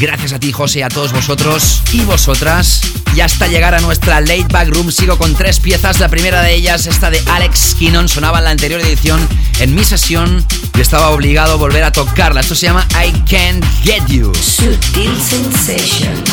Gracias 0.00 0.32
a 0.32 0.40
ti, 0.40 0.52
José, 0.52 0.82
a 0.82 0.88
todos 0.88 1.12
vosotros 1.12 1.82
y 1.92 2.00
vosotras. 2.00 2.80
Y 3.14 3.20
hasta 3.20 3.46
llegar 3.46 3.74
a 3.74 3.80
nuestra 3.80 4.20
late 4.20 4.46
back 4.50 4.68
room 4.68 4.90
sigo 4.90 5.16
con 5.18 5.34
tres 5.34 5.60
piezas. 5.60 6.00
La 6.00 6.08
primera 6.08 6.42
de 6.42 6.54
ellas, 6.54 6.86
esta 6.86 7.10
de 7.10 7.22
Alex 7.26 7.76
Kinnon, 7.78 8.08
sonaba 8.08 8.38
en 8.38 8.44
la 8.44 8.50
anterior 8.50 8.80
edición 8.80 9.26
en 9.60 9.74
mi 9.74 9.84
sesión 9.84 10.44
y 10.76 10.80
estaba 10.80 11.10
obligado 11.10 11.52
a 11.52 11.56
volver 11.56 11.84
a 11.84 11.92
tocarla. 11.92 12.40
Esto 12.40 12.54
se 12.54 12.66
llama 12.66 12.86
I 12.92 13.12
Can't 13.30 13.64
Get 13.84 14.06
You. 14.08 14.32
Sutil 14.34 15.12
Sensations. 15.20 16.30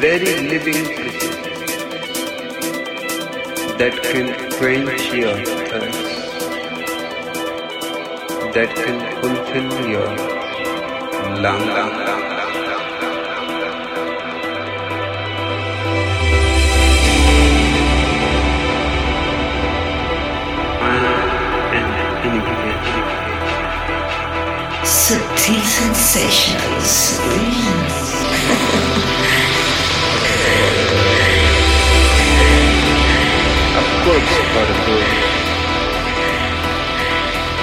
very 0.00 0.48
living 0.48 0.84
creature 0.94 1.36
that 3.78 3.94
can 4.02 4.26
quench 4.58 5.04
your 5.14 5.36
thirst, 5.68 6.02
that 8.54 8.70
can 8.74 8.98
fulfill 9.22 9.70
your 9.88 10.10
longing. 11.40 12.06
Subtle 24.84 25.60
sensations. 25.78 27.16
words 34.16 34.32
are 34.56 34.86
good. 34.86 35.08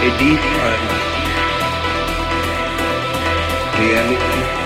A 0.04 0.18
deep 0.20 0.42
reality. 3.80 4.63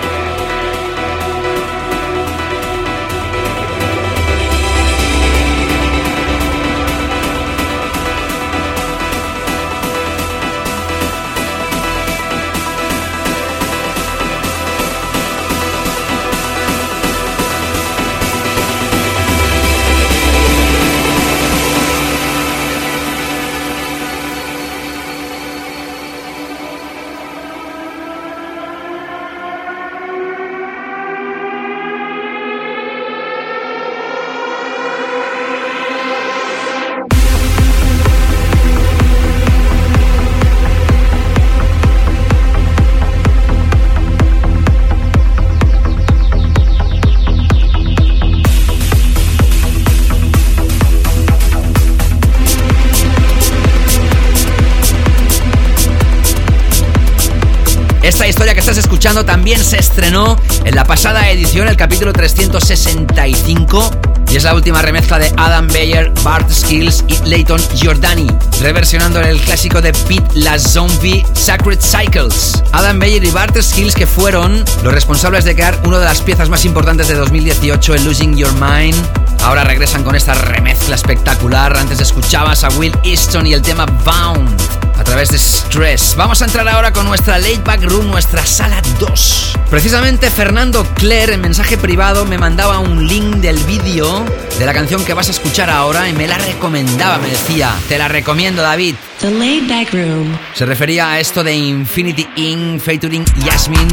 También 58.98 59.62
se 59.62 59.78
estrenó 59.78 60.36
en 60.64 60.74
la 60.74 60.84
pasada 60.84 61.30
edición, 61.30 61.68
el 61.68 61.76
capítulo 61.76 62.12
365. 62.12 63.90
Y 64.28 64.36
es 64.36 64.42
la 64.42 64.54
última 64.54 64.82
remezcla 64.82 65.20
de 65.20 65.32
Adam 65.36 65.68
Beyer, 65.68 66.12
Bart 66.24 66.50
Skills 66.50 67.04
y 67.06 67.16
Leighton 67.24 67.60
Giordani, 67.76 68.26
reversionando 68.60 69.20
el 69.20 69.40
clásico 69.40 69.80
de 69.80 69.92
Pete 69.92 70.28
La 70.34 70.58
Zombie, 70.58 71.24
Sacred 71.32 71.78
Cycles. 71.80 72.62
Adam 72.72 72.98
Beyer 72.98 73.22
y 73.22 73.30
Bart 73.30 73.56
Skills 73.56 73.94
que 73.94 74.06
fueron 74.06 74.64
los 74.82 74.92
responsables 74.92 75.44
de 75.44 75.54
crear 75.54 75.78
una 75.84 76.00
de 76.00 76.04
las 76.04 76.20
piezas 76.20 76.48
más 76.48 76.64
importantes 76.64 77.06
de 77.06 77.14
2018, 77.14 77.94
el 77.94 78.04
Losing 78.04 78.36
Your 78.36 78.52
Mind. 78.54 78.96
Ahora 79.44 79.62
regresan 79.62 80.02
con 80.02 80.16
esta 80.16 80.34
remezcla 80.34 80.96
espectacular. 80.96 81.76
Antes 81.76 82.00
escuchabas 82.00 82.64
a 82.64 82.68
Will 82.70 82.96
Easton 83.04 83.46
y 83.46 83.54
el 83.54 83.62
tema 83.62 83.86
Bound 83.86 84.77
través 85.08 85.30
de 85.30 85.38
Stress. 85.38 86.16
Vamos 86.18 86.42
a 86.42 86.44
entrar 86.44 86.68
ahora 86.68 86.92
con 86.92 87.06
nuestra 87.06 87.38
Late 87.38 87.62
Back 87.64 87.82
Room, 87.84 88.10
nuestra 88.10 88.44
sala 88.44 88.82
2. 89.00 89.56
Precisamente 89.70 90.28
Fernando 90.28 90.86
Claire 90.96 91.32
en 91.32 91.40
mensaje 91.40 91.78
privado 91.78 92.26
me 92.26 92.36
mandaba 92.36 92.78
un 92.78 93.08
link 93.08 93.36
del 93.36 93.56
vídeo 93.64 94.22
de 94.58 94.66
la 94.66 94.74
canción 94.74 95.02
que 95.06 95.14
vas 95.14 95.28
a 95.28 95.30
escuchar 95.30 95.70
ahora 95.70 96.10
y 96.10 96.12
me 96.12 96.28
la 96.28 96.36
recomendaba, 96.36 97.16
me 97.16 97.28
decía, 97.28 97.74
te 97.88 97.96
la 97.96 98.08
recomiendo 98.08 98.60
David. 98.60 98.96
The 99.20 99.30
Laid 99.30 99.70
Back 99.70 99.94
Room. 99.94 100.36
Se 100.52 100.66
refería 100.66 101.12
a 101.12 101.20
esto 101.20 101.42
de 101.42 101.54
Infinity 101.54 102.28
Inc. 102.36 102.82
featuring 102.82 103.24
Yasmin, 103.46 103.88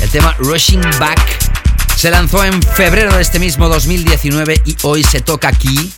el 0.00 0.08
tema 0.08 0.34
Rushing 0.38 0.80
Back. 0.98 1.20
Se 1.96 2.10
lanzó 2.10 2.42
en 2.42 2.62
febrero 2.62 3.14
de 3.14 3.20
este 3.20 3.38
mismo 3.38 3.68
2019 3.68 4.62
y 4.64 4.76
hoy 4.84 5.04
se 5.04 5.20
toca 5.20 5.48
aquí 5.48 5.92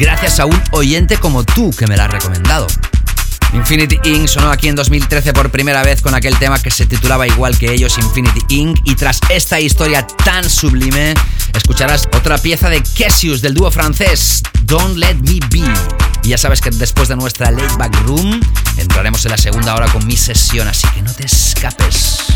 gracias 0.00 0.40
a 0.40 0.46
un 0.46 0.60
oyente 0.72 1.16
como 1.16 1.44
tú 1.44 1.70
que 1.70 1.86
me 1.86 1.96
la 1.96 2.06
ha 2.06 2.08
recomendado. 2.08 2.66
Infinity 3.52 3.98
Inc. 4.04 4.28
sonó 4.28 4.50
aquí 4.50 4.68
en 4.68 4.76
2013 4.76 5.32
por 5.32 5.50
primera 5.50 5.82
vez 5.82 6.02
con 6.02 6.14
aquel 6.14 6.38
tema 6.38 6.60
que 6.62 6.70
se 6.70 6.86
titulaba 6.86 7.26
igual 7.26 7.58
que 7.58 7.72
ellos, 7.72 7.98
Infinity 7.98 8.54
Inc. 8.54 8.78
Y 8.84 8.94
tras 8.94 9.20
esta 9.28 9.60
historia 9.60 10.06
tan 10.06 10.48
sublime, 10.48 11.14
escucharás 11.54 12.08
otra 12.16 12.38
pieza 12.38 12.68
de 12.68 12.82
Cassius 12.98 13.42
del 13.42 13.54
dúo 13.54 13.70
francés, 13.70 14.42
Don't 14.62 14.96
Let 14.96 15.16
Me 15.16 15.40
Be. 15.50 15.64
Y 16.22 16.28
ya 16.28 16.38
sabes 16.38 16.60
que 16.60 16.70
después 16.70 17.08
de 17.08 17.16
nuestra 17.16 17.50
Late 17.50 17.76
Back 17.78 17.94
Room, 18.04 18.40
entraremos 18.76 19.24
en 19.24 19.32
la 19.32 19.38
segunda 19.38 19.74
hora 19.74 19.86
con 19.88 20.06
mi 20.06 20.16
sesión, 20.16 20.68
así 20.68 20.86
que 20.94 21.02
no 21.02 21.12
te 21.12 21.26
escapes. 21.26 22.29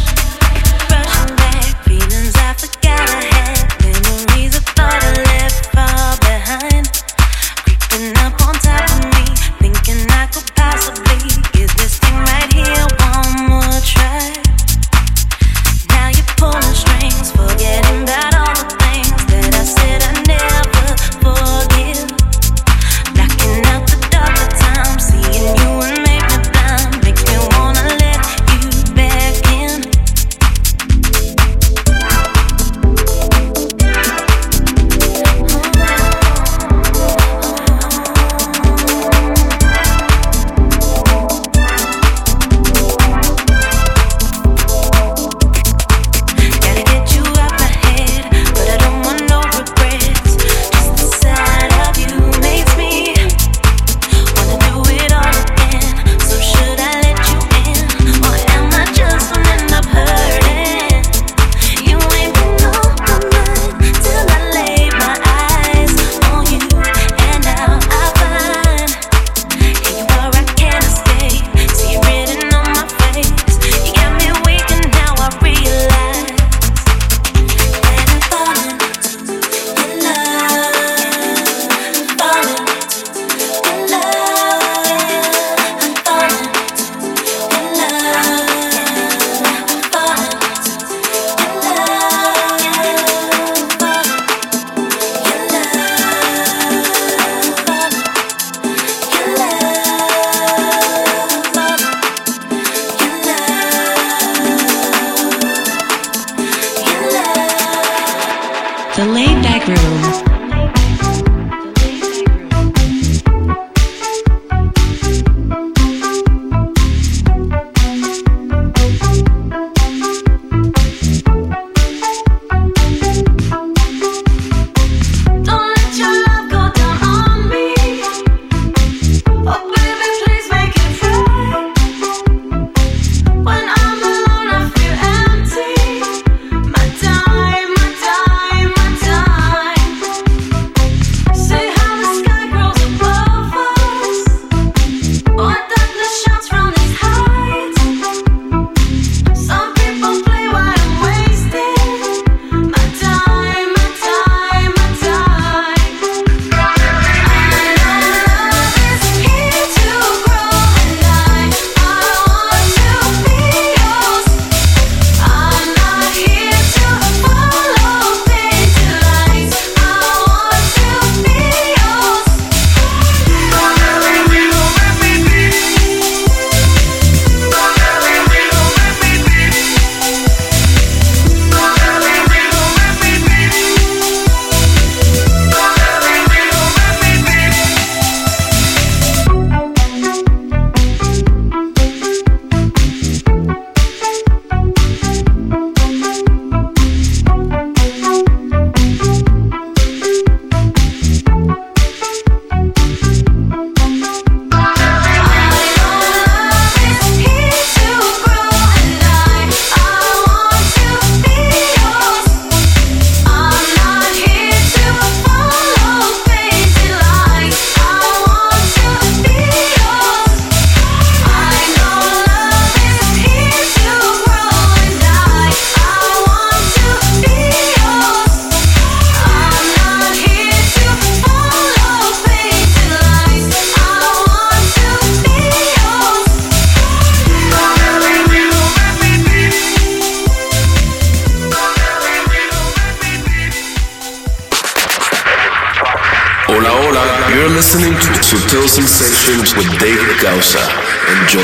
Hola, 246.55 246.71
hola. 246.71 247.03
You're 247.35 247.51
listening 247.51 247.95
to 247.95 248.11
Sutil 248.23 248.69
Sensations 248.69 249.57
with 249.57 249.67
David 249.81 250.07
Gausa. 250.23 250.63
Enjoy. 251.11 251.43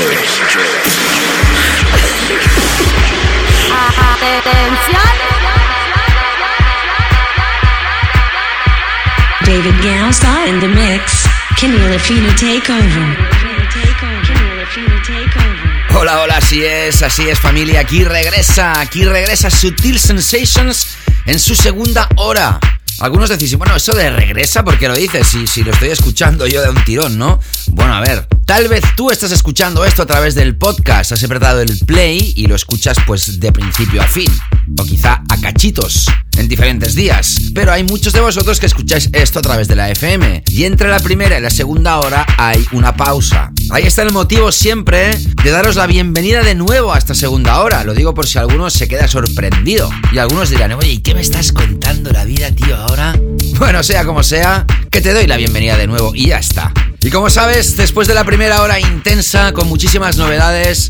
David 9.43 9.75
Gausa 9.83 10.45
in 10.47 10.61
the 10.61 10.69
mix. 10.69 11.27
Camila 11.59 11.99
Fina 11.99 12.31
takeover. 12.39 13.17
Hola, 15.93 16.21
hola, 16.21 16.37
así 16.37 16.63
es, 16.63 17.03
así 17.03 17.27
es 17.27 17.37
familia, 17.37 17.81
aquí 17.81 18.05
regresa, 18.05 18.79
aquí 18.79 19.03
regresa 19.03 19.49
Sutil 19.49 19.99
Sensations 19.99 20.95
en 21.25 21.37
su 21.37 21.53
segunda 21.53 22.07
hora. 22.15 22.61
Algunos 23.01 23.29
decís, 23.29 23.55
bueno, 23.57 23.75
eso 23.75 23.93
de 23.93 24.11
regresa, 24.11 24.63
¿por 24.63 24.77
qué 24.77 24.87
lo 24.87 24.95
dices? 24.95 25.25
Si, 25.25 25.47
si 25.47 25.63
lo 25.63 25.71
estoy 25.71 25.89
escuchando 25.89 26.45
yo 26.45 26.61
de 26.61 26.69
un 26.69 26.83
tirón, 26.83 27.17
¿no? 27.17 27.39
Bueno, 27.71 27.95
a 27.95 27.99
ver, 27.99 28.27
tal 28.51 28.67
vez 28.67 28.83
tú 28.97 29.11
estás 29.11 29.31
escuchando 29.31 29.85
esto 29.85 30.01
a 30.01 30.05
través 30.05 30.35
del 30.35 30.57
podcast, 30.57 31.13
has 31.13 31.23
apretado 31.23 31.61
el 31.61 31.79
play 31.85 32.33
y 32.35 32.47
lo 32.47 32.55
escuchas 32.55 32.97
pues 33.07 33.39
de 33.39 33.49
principio 33.53 34.01
a 34.01 34.05
fin, 34.05 34.29
o 34.77 34.83
quizá 34.83 35.23
a 35.29 35.39
cachitos, 35.39 36.07
en 36.35 36.49
diferentes 36.49 36.93
días. 36.93 37.43
Pero 37.55 37.71
hay 37.71 37.85
muchos 37.85 38.11
de 38.11 38.19
vosotros 38.19 38.59
que 38.59 38.65
escucháis 38.65 39.09
esto 39.13 39.39
a 39.39 39.41
través 39.41 39.69
de 39.69 39.77
la 39.77 39.89
FM, 39.89 40.43
y 40.51 40.65
entre 40.65 40.89
la 40.89 40.99
primera 40.99 41.37
y 41.37 41.41
la 41.41 41.49
segunda 41.49 41.97
hora 42.01 42.25
hay 42.37 42.61
una 42.73 42.93
pausa. 42.93 43.53
Ahí 43.69 43.83
está 43.83 44.01
el 44.01 44.11
motivo 44.11 44.51
siempre 44.51 45.15
de 45.15 45.49
daros 45.49 45.77
la 45.77 45.87
bienvenida 45.87 46.43
de 46.43 46.55
nuevo 46.55 46.93
a 46.93 46.97
esta 46.97 47.15
segunda 47.15 47.61
hora. 47.61 47.85
Lo 47.85 47.93
digo 47.93 48.13
por 48.13 48.27
si 48.27 48.37
alguno 48.37 48.69
se 48.69 48.89
queda 48.89 49.07
sorprendido. 49.07 49.89
Y 50.11 50.17
algunos 50.17 50.49
dirán, 50.49 50.73
oye, 50.73 50.91
¿y 50.91 50.97
qué 50.97 51.15
me 51.15 51.21
estás 51.21 51.53
contando 51.53 52.11
la 52.11 52.25
vida, 52.25 52.51
tío, 52.51 52.75
ahora? 52.75 53.17
Bueno, 53.61 53.83
sea 53.83 54.03
como 54.05 54.23
sea, 54.23 54.65
que 54.89 55.01
te 55.01 55.13
doy 55.13 55.27
la 55.27 55.37
bienvenida 55.37 55.77
de 55.77 55.85
nuevo 55.85 56.13
y 56.15 56.29
ya 56.29 56.39
está. 56.39 56.73
Y 57.03 57.09
como 57.09 57.29
sabes, 57.31 57.77
después 57.77 58.07
de 58.07 58.13
la 58.13 58.23
primera 58.23 58.61
hora 58.61 58.79
intensa, 58.79 59.53
con 59.53 59.67
muchísimas 59.67 60.17
novedades 60.17 60.87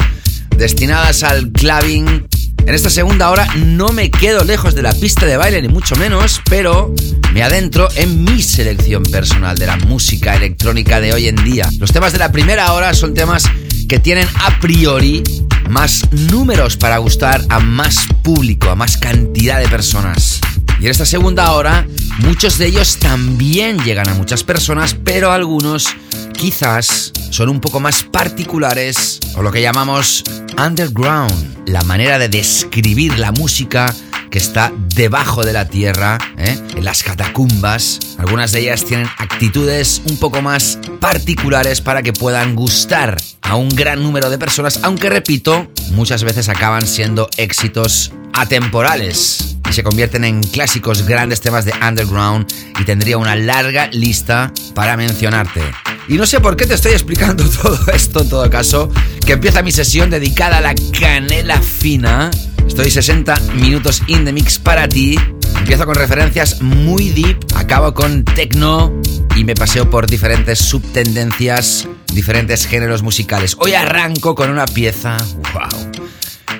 destinadas 0.57 1.23
al 1.23 1.51
clubbing, 1.51 2.27
en 2.65 2.75
esta 2.75 2.89
segunda 2.89 3.29
hora 3.29 3.47
no 3.55 3.89
me 3.89 4.11
quedo 4.11 4.43
lejos 4.43 4.75
de 4.75 4.81
la 4.81 4.93
pista 4.93 5.25
de 5.25 5.37
baile, 5.37 5.61
ni 5.61 5.69
mucho 5.69 5.95
menos, 5.95 6.41
pero 6.49 6.93
me 7.33 7.43
adentro 7.43 7.87
en 7.95 8.25
mi 8.25 8.43
selección 8.43 9.03
personal 9.03 9.57
de 9.57 9.67
la 9.67 9.77
música 9.77 10.35
electrónica 10.35 10.99
de 10.99 11.13
hoy 11.13 11.27
en 11.29 11.37
día. 11.45 11.69
Los 11.79 11.93
temas 11.93 12.11
de 12.11 12.19
la 12.19 12.31
primera 12.31 12.73
hora 12.73 12.93
son 12.93 13.13
temas 13.13 13.45
que 13.87 13.99
tienen 13.99 14.27
a 14.35 14.59
priori 14.59 15.23
más 15.69 16.01
números 16.11 16.75
para 16.75 16.97
gustar 16.97 17.41
a 17.47 17.59
más 17.59 17.95
público, 18.21 18.69
a 18.69 18.75
más 18.75 18.97
cantidad 18.97 19.59
de 19.59 19.69
personas. 19.69 20.41
Y 20.81 20.85
en 20.85 20.91
esta 20.91 21.05
segunda 21.05 21.51
hora, 21.51 21.85
muchos 22.21 22.57
de 22.57 22.65
ellos 22.65 22.97
también 22.97 23.77
llegan 23.83 24.09
a 24.09 24.15
muchas 24.15 24.43
personas, 24.43 24.95
pero 24.95 25.31
algunos 25.31 25.95
quizás 26.33 27.11
son 27.29 27.49
un 27.49 27.61
poco 27.61 27.79
más 27.79 28.01
particulares 28.01 29.19
o 29.35 29.43
lo 29.43 29.51
que 29.51 29.61
llamamos 29.61 30.23
underground, 30.57 31.69
la 31.69 31.83
manera 31.83 32.17
de 32.17 32.29
describir 32.29 33.19
la 33.19 33.31
música 33.31 33.93
que 34.31 34.39
está 34.39 34.73
debajo 34.95 35.43
de 35.43 35.53
la 35.53 35.67
tierra, 35.67 36.17
¿eh? 36.39 36.57
en 36.75 36.83
las 36.83 37.03
catacumbas. 37.03 37.99
Algunas 38.17 38.51
de 38.51 38.61
ellas 38.61 38.83
tienen 38.83 39.07
actitudes 39.19 40.01
un 40.09 40.17
poco 40.17 40.41
más 40.41 40.79
particulares 40.99 41.79
para 41.79 42.01
que 42.01 42.11
puedan 42.11 42.55
gustar 42.55 43.17
a 43.43 43.55
un 43.55 43.69
gran 43.69 44.01
número 44.01 44.31
de 44.31 44.39
personas, 44.39 44.79
aunque 44.81 45.11
repito, 45.11 45.71
muchas 45.91 46.23
veces 46.23 46.49
acaban 46.49 46.87
siendo 46.87 47.29
éxitos 47.37 48.11
atemporales 48.33 49.57
se 49.73 49.83
convierten 49.83 50.23
en 50.23 50.41
clásicos 50.41 51.07
grandes 51.07 51.41
temas 51.41 51.65
de 51.65 51.73
underground 51.87 52.51
y 52.79 52.83
tendría 52.83 53.17
una 53.17 53.35
larga 53.35 53.87
lista 53.87 54.51
para 54.73 54.97
mencionarte. 54.97 55.61
Y 56.07 56.15
no 56.15 56.25
sé 56.25 56.39
por 56.39 56.57
qué 56.57 56.65
te 56.65 56.73
estoy 56.73 56.91
explicando 56.91 57.47
todo 57.61 57.79
esto 57.93 58.21
en 58.21 58.29
todo 58.29 58.49
caso, 58.49 58.89
que 59.25 59.33
empieza 59.33 59.61
mi 59.61 59.71
sesión 59.71 60.09
dedicada 60.09 60.57
a 60.57 60.61
la 60.61 60.75
canela 60.99 61.61
fina. 61.61 62.31
Estoy 62.67 62.91
60 62.91 63.35
minutos 63.55 64.01
in 64.07 64.25
the 64.25 64.33
mix 64.33 64.59
para 64.59 64.87
ti. 64.87 65.17
Empiezo 65.57 65.85
con 65.85 65.95
referencias 65.95 66.61
muy 66.61 67.09
deep, 67.09 67.37
acabo 67.55 67.93
con 67.93 68.25
techno 68.25 68.91
y 69.35 69.43
me 69.43 69.55
paseo 69.55 69.89
por 69.89 70.07
diferentes 70.07 70.59
subtendencias, 70.59 71.87
diferentes 72.13 72.65
géneros 72.65 73.03
musicales. 73.03 73.55
Hoy 73.59 73.73
arranco 73.73 74.35
con 74.35 74.49
una 74.49 74.65
pieza, 74.65 75.17
wow. 75.53 75.91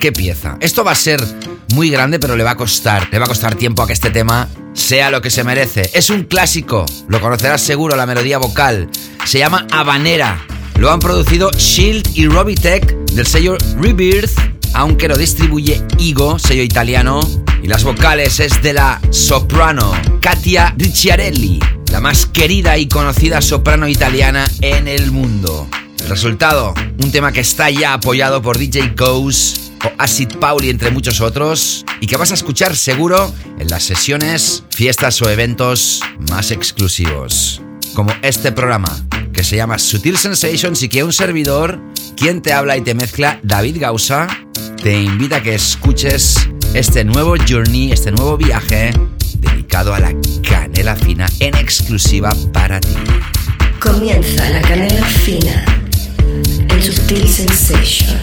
¿Qué 0.02 0.10
pieza? 0.10 0.56
Esto 0.58 0.82
va 0.82 0.90
a 0.90 0.96
ser 0.96 1.22
muy 1.74 1.88
grande, 1.88 2.18
pero 2.18 2.34
le 2.34 2.42
va 2.42 2.50
a 2.50 2.56
costar, 2.56 3.08
le 3.12 3.20
va 3.20 3.26
a 3.26 3.28
costar 3.28 3.54
tiempo 3.54 3.84
a 3.84 3.86
que 3.86 3.92
este 3.92 4.10
tema 4.10 4.48
sea 4.72 5.12
lo 5.12 5.22
que 5.22 5.30
se 5.30 5.44
merece. 5.44 5.88
Es 5.94 6.10
un 6.10 6.24
clásico, 6.24 6.84
lo 7.06 7.20
conocerás 7.20 7.62
seguro, 7.62 7.94
la 7.94 8.04
melodía 8.04 8.38
vocal. 8.38 8.88
Se 9.24 9.38
llama 9.38 9.64
Habanera. 9.70 10.44
Lo 10.76 10.90
han 10.90 10.98
producido 10.98 11.52
Shield 11.52 12.18
y 12.18 12.26
Robitech 12.26 12.96
del 13.12 13.28
sello 13.28 13.56
Rebirth, 13.80 14.36
aunque 14.74 15.06
lo 15.06 15.16
distribuye 15.16 15.80
Igo, 15.98 16.36
sello 16.36 16.64
italiano. 16.64 17.20
Y 17.62 17.68
las 17.68 17.84
vocales 17.84 18.40
es 18.40 18.60
de 18.60 18.72
la 18.72 19.00
soprano 19.10 19.92
Katia 20.20 20.74
Ricciarelli, 20.78 21.60
la 21.92 22.00
más 22.00 22.26
querida 22.26 22.76
y 22.76 22.88
conocida 22.88 23.40
soprano 23.40 23.86
italiana 23.86 24.50
en 24.62 24.88
el 24.88 25.12
mundo. 25.12 25.68
Resultado, 26.08 26.74
un 27.02 27.10
tema 27.10 27.32
que 27.32 27.40
está 27.40 27.70
ya 27.70 27.94
apoyado 27.94 28.42
por 28.42 28.58
DJ 28.58 28.92
Ghost 28.96 29.58
o 29.84 29.92
Acid 29.98 30.36
Pauli 30.40 30.68
entre 30.68 30.90
muchos 30.90 31.20
otros 31.20 31.84
y 32.00 32.06
que 32.06 32.16
vas 32.16 32.30
a 32.30 32.34
escuchar 32.34 32.76
seguro 32.76 33.32
en 33.58 33.68
las 33.68 33.84
sesiones, 33.84 34.64
fiestas 34.70 35.22
o 35.22 35.30
eventos 35.30 36.00
más 36.30 36.50
exclusivos. 36.50 37.62
Como 37.94 38.12
este 38.22 38.52
programa 38.52 38.94
que 39.32 39.42
se 39.42 39.56
llama 39.56 39.78
Sutil 39.78 40.18
Sensations 40.18 40.82
y 40.82 40.88
que 40.88 41.04
un 41.04 41.12
servidor, 41.12 41.80
quien 42.16 42.42
te 42.42 42.52
habla 42.52 42.76
y 42.76 42.82
te 42.82 42.94
mezcla, 42.94 43.40
David 43.42 43.78
Gausa, 43.80 44.28
te 44.82 45.00
invita 45.00 45.36
a 45.36 45.42
que 45.42 45.54
escuches 45.54 46.36
este 46.74 47.04
nuevo 47.04 47.34
journey, 47.48 47.92
este 47.92 48.12
nuevo 48.12 48.36
viaje 48.36 48.92
dedicado 49.38 49.94
a 49.94 50.00
la 50.00 50.12
canela 50.48 50.96
fina 50.96 51.26
en 51.40 51.56
exclusiva 51.56 52.30
para 52.52 52.80
ti. 52.80 52.94
Comienza 53.80 54.48
la 54.50 54.62
canela 54.62 55.04
fina 55.04 55.81
en 56.82 56.92
Sutil 56.92 57.28
Sensations. 57.28 58.22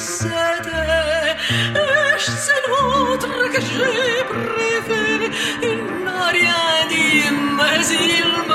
C'est 0.00 0.47
is 7.90 8.00
il 8.00 8.47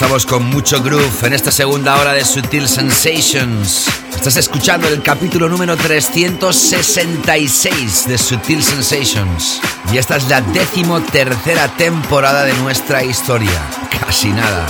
estamos 0.00 0.26
con 0.26 0.44
mucho 0.44 0.80
groove 0.80 1.26
en 1.26 1.32
esta 1.32 1.50
segunda 1.50 1.96
hora 1.96 2.12
de 2.12 2.24
Sutil 2.24 2.68
Sensations. 2.68 3.88
Estás 4.14 4.36
escuchando 4.36 4.86
el 4.86 5.02
capítulo 5.02 5.48
número 5.48 5.76
366 5.76 8.06
de 8.06 8.16
Sutil 8.16 8.62
Sensations. 8.62 9.60
Y 9.92 9.98
esta 9.98 10.14
es 10.14 10.28
la 10.28 10.40
décimo 10.40 11.00
tercera 11.00 11.66
temporada 11.76 12.44
de 12.44 12.54
nuestra 12.54 13.02
historia. 13.02 13.60
Casi 13.90 14.28
nada. 14.28 14.68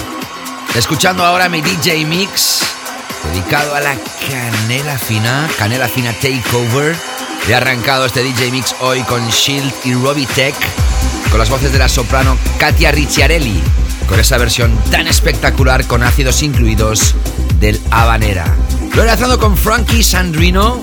Escuchando 0.75 1.27
ahora 1.27 1.51
mi 1.51 1.61
DJ 1.61 2.07
Mix, 2.07 2.61
dedicado 3.31 3.75
a 3.75 3.81
la 3.81 3.99
canela 4.31 4.97
fina, 4.97 5.47
canela 5.59 5.89
fina 5.89 6.15
takeover. 6.15 6.97
He 7.47 7.55
arrancado 7.55 8.07
este 8.07 8.23
DJ 8.23 8.51
Mix 8.51 8.75
hoy 8.81 9.03
con 9.03 9.29
Shield 9.29 9.75
y 9.85 9.93
Robitech, 9.93 10.57
con 11.29 11.39
las 11.39 11.51
voces 11.51 11.71
de 11.71 11.81
la 11.81 11.91
soprano 11.91 12.39
Katia 12.59 12.93
Ricciarelli, 12.93 13.63
con 14.09 14.19
esa 14.19 14.39
versión 14.39 14.77
tan 14.91 15.07
espectacular 15.07 15.87
con 15.87 16.03
ácidos 16.03 16.43
incluidos 16.43 17.15
del 17.61 17.81
Habanera. 17.91 18.55
Lo 18.95 19.03
he 19.03 19.07
lanzado 19.07 19.39
con 19.39 19.57
Frankie 19.57 20.03
Sandrino, 20.03 20.81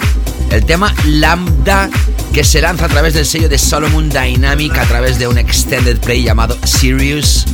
el 0.51 0.65
tema 0.65 0.93
Lambda, 1.05 1.89
que 2.33 2.43
se 2.43 2.61
lanza 2.61 2.85
a 2.85 2.89
través 2.89 3.13
del 3.15 3.25
sello 3.25 3.49
de 3.49 3.57
Solomon 3.57 4.09
Dynamic 4.09 4.77
a 4.77 4.85
través 4.85 5.17
de 5.17 5.27
un 5.27 5.37
extended 5.37 5.99
play 5.99 6.23
llamado 6.23 6.57
Sirius. 6.63 7.45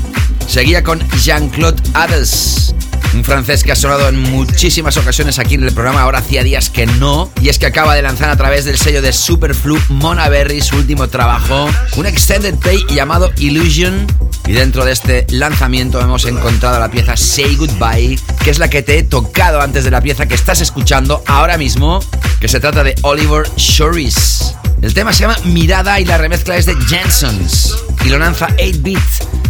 Seguía 0.48 0.84
con 0.84 1.00
Jean-Claude 1.22 1.82
Adels, 1.94 2.76
un 3.14 3.24
francés 3.24 3.64
que 3.64 3.72
ha 3.72 3.76
sonado 3.76 4.10
en 4.10 4.20
muchísimas 4.20 4.98
ocasiones 4.98 5.40
aquí 5.40 5.56
en 5.56 5.64
el 5.64 5.74
programa, 5.74 6.02
ahora 6.02 6.20
hacía 6.20 6.44
días 6.44 6.70
que 6.70 6.86
no, 6.86 7.30
y 7.42 7.50
es 7.50 7.60
que 7.60 7.66
acaba 7.66 7.96
de 7.96 8.02
lanzar 8.02 8.30
a 8.30 8.38
través 8.38 8.66
del 8.66 8.78
sello 8.78 9.02
de 9.02 9.14
Superflu 9.14 9.80
Mona 9.90 10.30
Berry 10.30 10.62
su 10.62 10.76
último 10.76 11.08
trabajo, 11.08 11.70
un 11.96 12.06
extended 12.06 12.56
play 12.56 12.86
llamado 12.90 13.32
Illusion, 13.38 14.08
y 14.52 14.54
dentro 14.54 14.84
de 14.84 14.92
este 14.92 15.26
lanzamiento 15.30 16.02
hemos 16.02 16.26
encontrado 16.26 16.78
la 16.78 16.92
pieza 16.92 17.16
Say 17.16 17.56
Goodbye, 17.56 18.20
que 18.44 18.50
es 18.50 18.60
la 18.60 18.70
que 18.70 18.82
te 18.82 18.98
he 18.98 19.04
tocado 19.04 19.62
antes 19.62 19.86
de 19.86 19.92
la 19.92 20.02
pieza 20.02 20.26
que 20.26 20.36
estás 20.36 20.60
escuchando 20.60 21.24
ahora 21.26 21.58
mismo, 21.58 22.02
que 22.42 22.50
se 22.50 22.60
trata 22.60 22.84
de 22.84 22.94
Oliver 23.04 23.48
Shoris. 23.56 24.54
El 24.82 24.94
tema 24.94 25.14
se 25.14 25.22
llama 25.22 25.38
Mirada 25.46 26.02
y 26.02 26.06
la 26.06 26.18
remezcla 26.18 26.58
es 26.58 26.66
de 26.66 26.76
Jensons, 26.76 27.78
y 28.04 28.10
lo 28.10 28.20
lanza 28.20 28.50
8-Bit, 28.58 29.00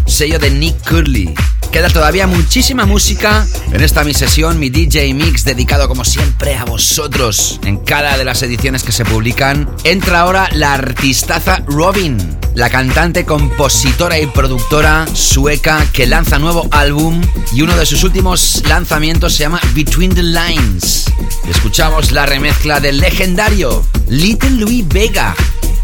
sello 0.06 0.38
de 0.38 0.52
Nick 0.52 0.88
Curley. 0.88 1.34
Queda 1.72 1.88
todavía 1.88 2.28
muchísima 2.28 2.86
música 2.86 3.48
en 3.72 3.82
esta 3.82 4.04
mi 4.04 4.14
sesión, 4.14 4.60
mi 4.60 4.70
DJ 4.70 5.14
Mix, 5.14 5.46
dedicado 5.46 5.88
como 5.88 6.04
siempre 6.04 6.56
a 6.56 6.66
vosotros 6.66 7.62
en 7.64 7.78
cada 7.78 8.18
de 8.18 8.26
las 8.26 8.44
ediciones 8.44 8.84
que 8.84 8.92
se 8.92 9.06
publican. 9.06 9.74
Entra 9.86 10.20
ahora 10.20 10.50
la 10.52 10.74
artistaza 10.74 11.64
Robin, 11.68 12.18
la 12.56 12.70
cantante, 12.70 13.24
compositora 13.24 14.20
y 14.20 14.28
productora 14.28 15.08
sueca 15.14 15.88
que 15.94 16.08
lanza 16.08 16.40
nuevo 16.40 16.68
álbum 16.72 17.22
y 17.54 17.62
uno 17.62 17.78
de 17.78 17.86
sus 17.86 18.04
últimos 18.04 18.64
lanzamientos 18.68 19.34
se 19.34 19.40
llama 19.40 19.62
Between 19.74 20.14
the 20.14 20.24
Lines. 20.24 21.06
Escuchamos 21.50 22.12
la 22.12 22.26
remezcla 22.26 22.82
del 22.82 23.00
legendario 23.00 23.86
Little 24.10 24.52
Louis 24.52 24.86
Vega 24.90 25.34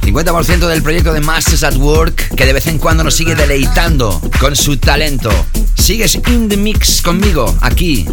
50% 0.08 0.68
del 0.68 0.82
proyecto 0.82 1.12
de 1.12 1.20
Masters 1.20 1.66
at 1.66 1.76
Work 1.76 2.34
que 2.34 2.46
de 2.46 2.54
vez 2.54 2.68
en 2.68 2.78
cuando 2.78 3.04
nos 3.04 3.14
sigue 3.14 3.36
deleitando 3.36 4.22
con 4.40 4.56
su 4.56 4.78
talento. 4.78 5.30
Sigues 5.76 6.16
in 6.30 6.48
the 6.48 6.56
mix 6.56 7.02
conmigo 7.02 7.54
aquí 7.60 8.06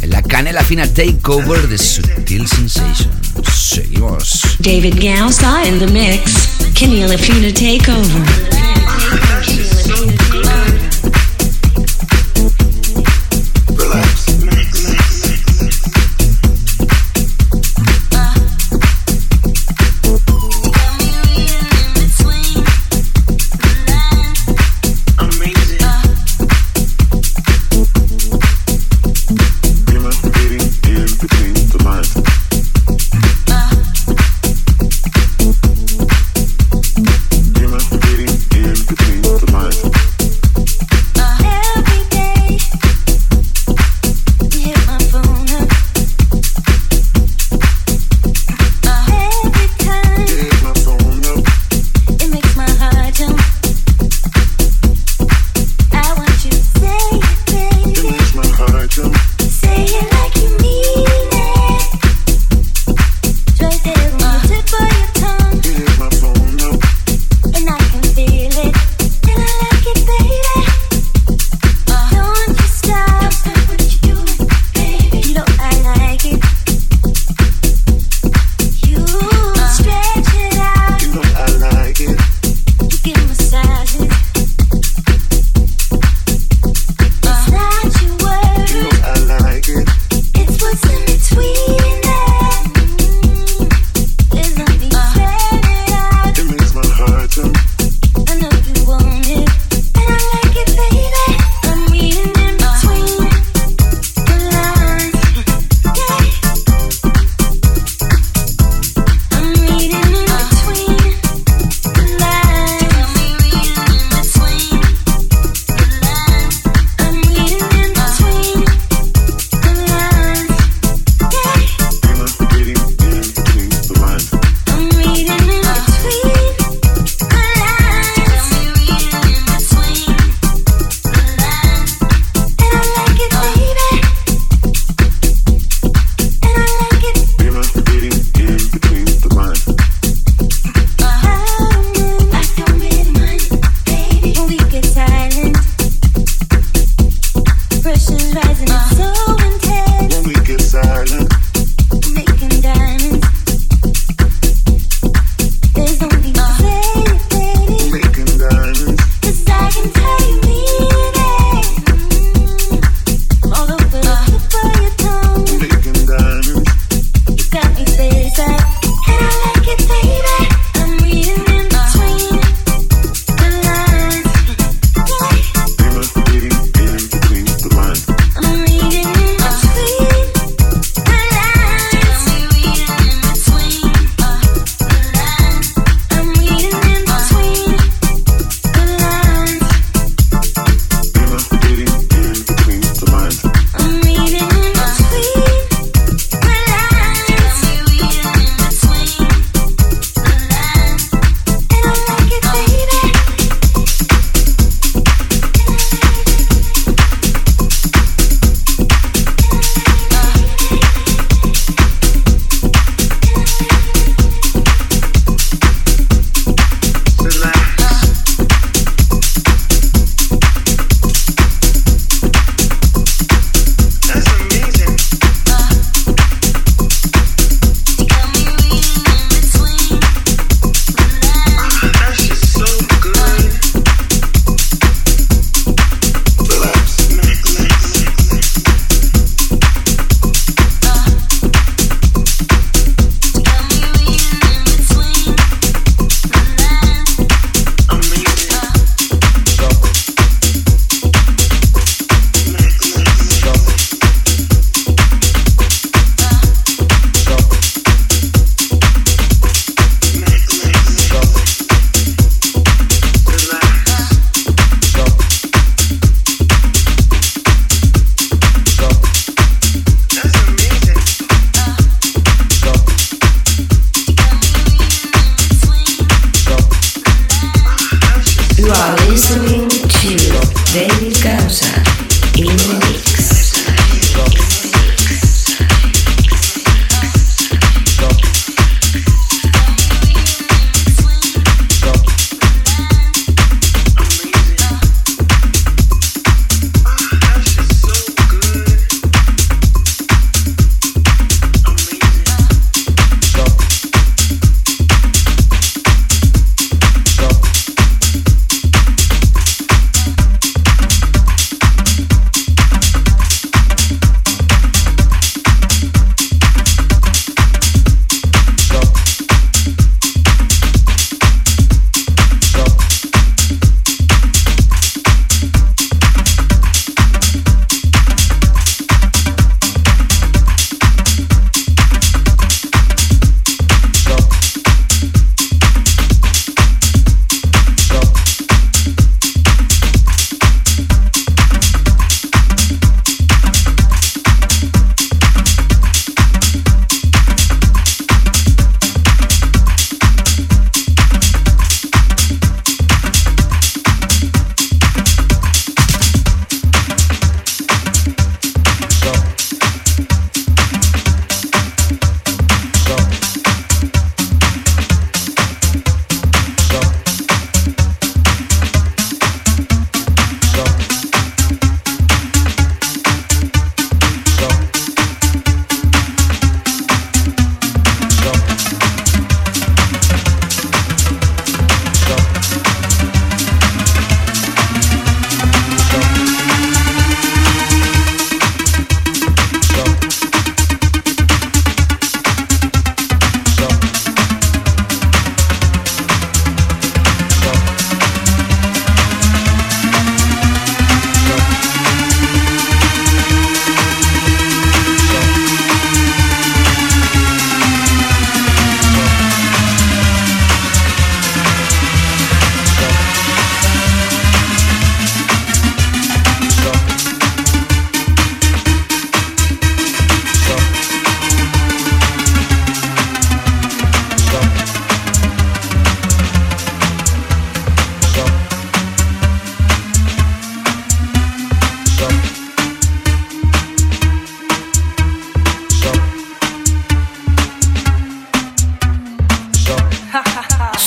en 0.00 0.10
la 0.10 0.22
canela 0.22 0.64
fina 0.64 0.86
takeover 0.86 1.68
de 1.68 1.76
Sutil 1.76 2.48
Sensations. 2.48 3.06
Seguimos. 3.54 4.56
David 4.60 4.94
Gausa 4.98 5.62
in 5.66 5.78
the 5.78 5.88
mix. 5.88 6.48
Kenny 6.74 7.02
Lafina 7.06 7.52
takeover. 7.52 8.22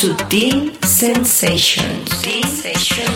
Sutil 0.05 0.73
Sensations. 0.83 2.11
Sensations. 2.21 3.14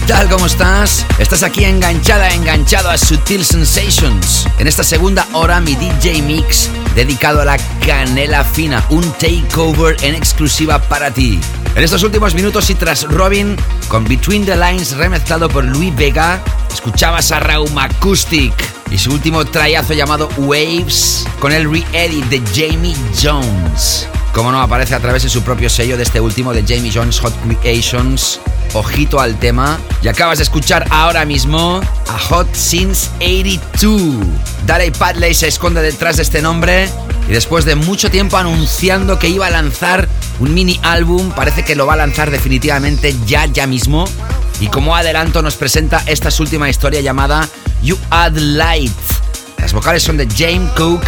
¿Qué 0.00 0.06
tal? 0.06 0.28
¿Cómo 0.28 0.46
estás? 0.46 1.04
Estás 1.18 1.42
aquí 1.42 1.64
enganchada, 1.64 2.30
enganchado 2.30 2.90
a 2.90 2.98
Sutil 2.98 3.44
Sensations. 3.44 4.46
En 4.58 4.66
esta 4.66 4.82
segunda 4.82 5.26
hora, 5.32 5.60
mi 5.60 5.74
DJ 5.76 6.22
Mix 6.22 6.70
dedicado 6.94 7.40
a 7.40 7.44
la 7.44 7.56
canela 7.84 8.44
fina, 8.44 8.84
un 8.90 9.02
takeover 9.12 9.96
en 10.02 10.14
exclusiva 10.14 10.80
para 10.80 11.10
ti. 11.10 11.38
En 11.74 11.82
estos 11.82 12.02
últimos 12.02 12.34
minutos 12.34 12.70
y 12.70 12.74
tras 12.74 13.02
Robin, 13.04 13.56
con 13.88 14.04
Between 14.04 14.44
the 14.44 14.56
Lines 14.56 14.96
remezclado 14.96 15.48
por 15.48 15.64
Louis 15.64 15.94
Vega, 15.94 16.42
escuchabas 16.72 17.30
a 17.32 17.40
Raum 17.40 17.76
Acoustic 17.78 18.54
y 18.90 18.98
su 18.98 19.12
último 19.12 19.44
trayazo 19.44 19.92
llamado 19.92 20.28
Waves 20.38 21.26
con 21.40 21.52
el 21.52 21.70
re-edit 21.70 22.24
de 22.26 22.42
Jamie 22.54 22.96
Jones. 23.22 24.08
Como 24.32 24.50
no, 24.50 24.60
aparece 24.60 24.94
a 24.94 25.00
través 25.00 25.22
de 25.22 25.28
su 25.28 25.42
propio 25.42 25.70
sello 25.70 25.96
de 25.96 26.02
este 26.02 26.20
último 26.20 26.52
de 26.52 26.62
Jamie 26.62 26.90
Jones 26.92 27.20
Hot 27.20 27.34
Creations. 27.60 28.40
Ojito 28.74 29.20
al 29.20 29.38
tema. 29.38 29.78
Y 30.02 30.08
acabas 30.08 30.38
de 30.38 30.44
escuchar 30.44 30.86
ahora 30.90 31.24
mismo 31.24 31.80
a 32.08 32.18
Hot 32.18 32.54
Since 32.54 33.08
82. 33.16 34.26
Darey 34.66 34.90
Padley 34.90 35.34
se 35.34 35.48
esconde 35.48 35.80
detrás 35.80 36.16
de 36.16 36.22
este 36.22 36.42
nombre 36.42 36.88
y 37.28 37.32
después 37.32 37.64
de 37.64 37.74
mucho 37.74 38.10
tiempo 38.10 38.36
anunciando 38.36 39.18
que 39.18 39.28
iba 39.28 39.46
a 39.46 39.50
lanzar 39.50 40.08
un 40.40 40.52
mini 40.52 40.78
álbum, 40.82 41.30
parece 41.30 41.64
que 41.64 41.74
lo 41.74 41.86
va 41.86 41.94
a 41.94 41.96
lanzar 41.96 42.30
definitivamente 42.30 43.14
ya, 43.26 43.46
ya 43.46 43.66
mismo. 43.66 44.04
Y 44.60 44.68
como 44.68 44.94
adelanto 44.94 45.40
nos 45.42 45.56
presenta 45.56 46.02
esta 46.06 46.28
última 46.38 46.68
historia 46.68 47.00
llamada 47.00 47.48
You 47.82 47.96
Add 48.10 48.36
Light. 48.36 48.92
Las 49.58 49.72
vocales 49.72 50.02
son 50.02 50.16
de 50.16 50.28
James 50.28 50.70
Cook 50.76 51.02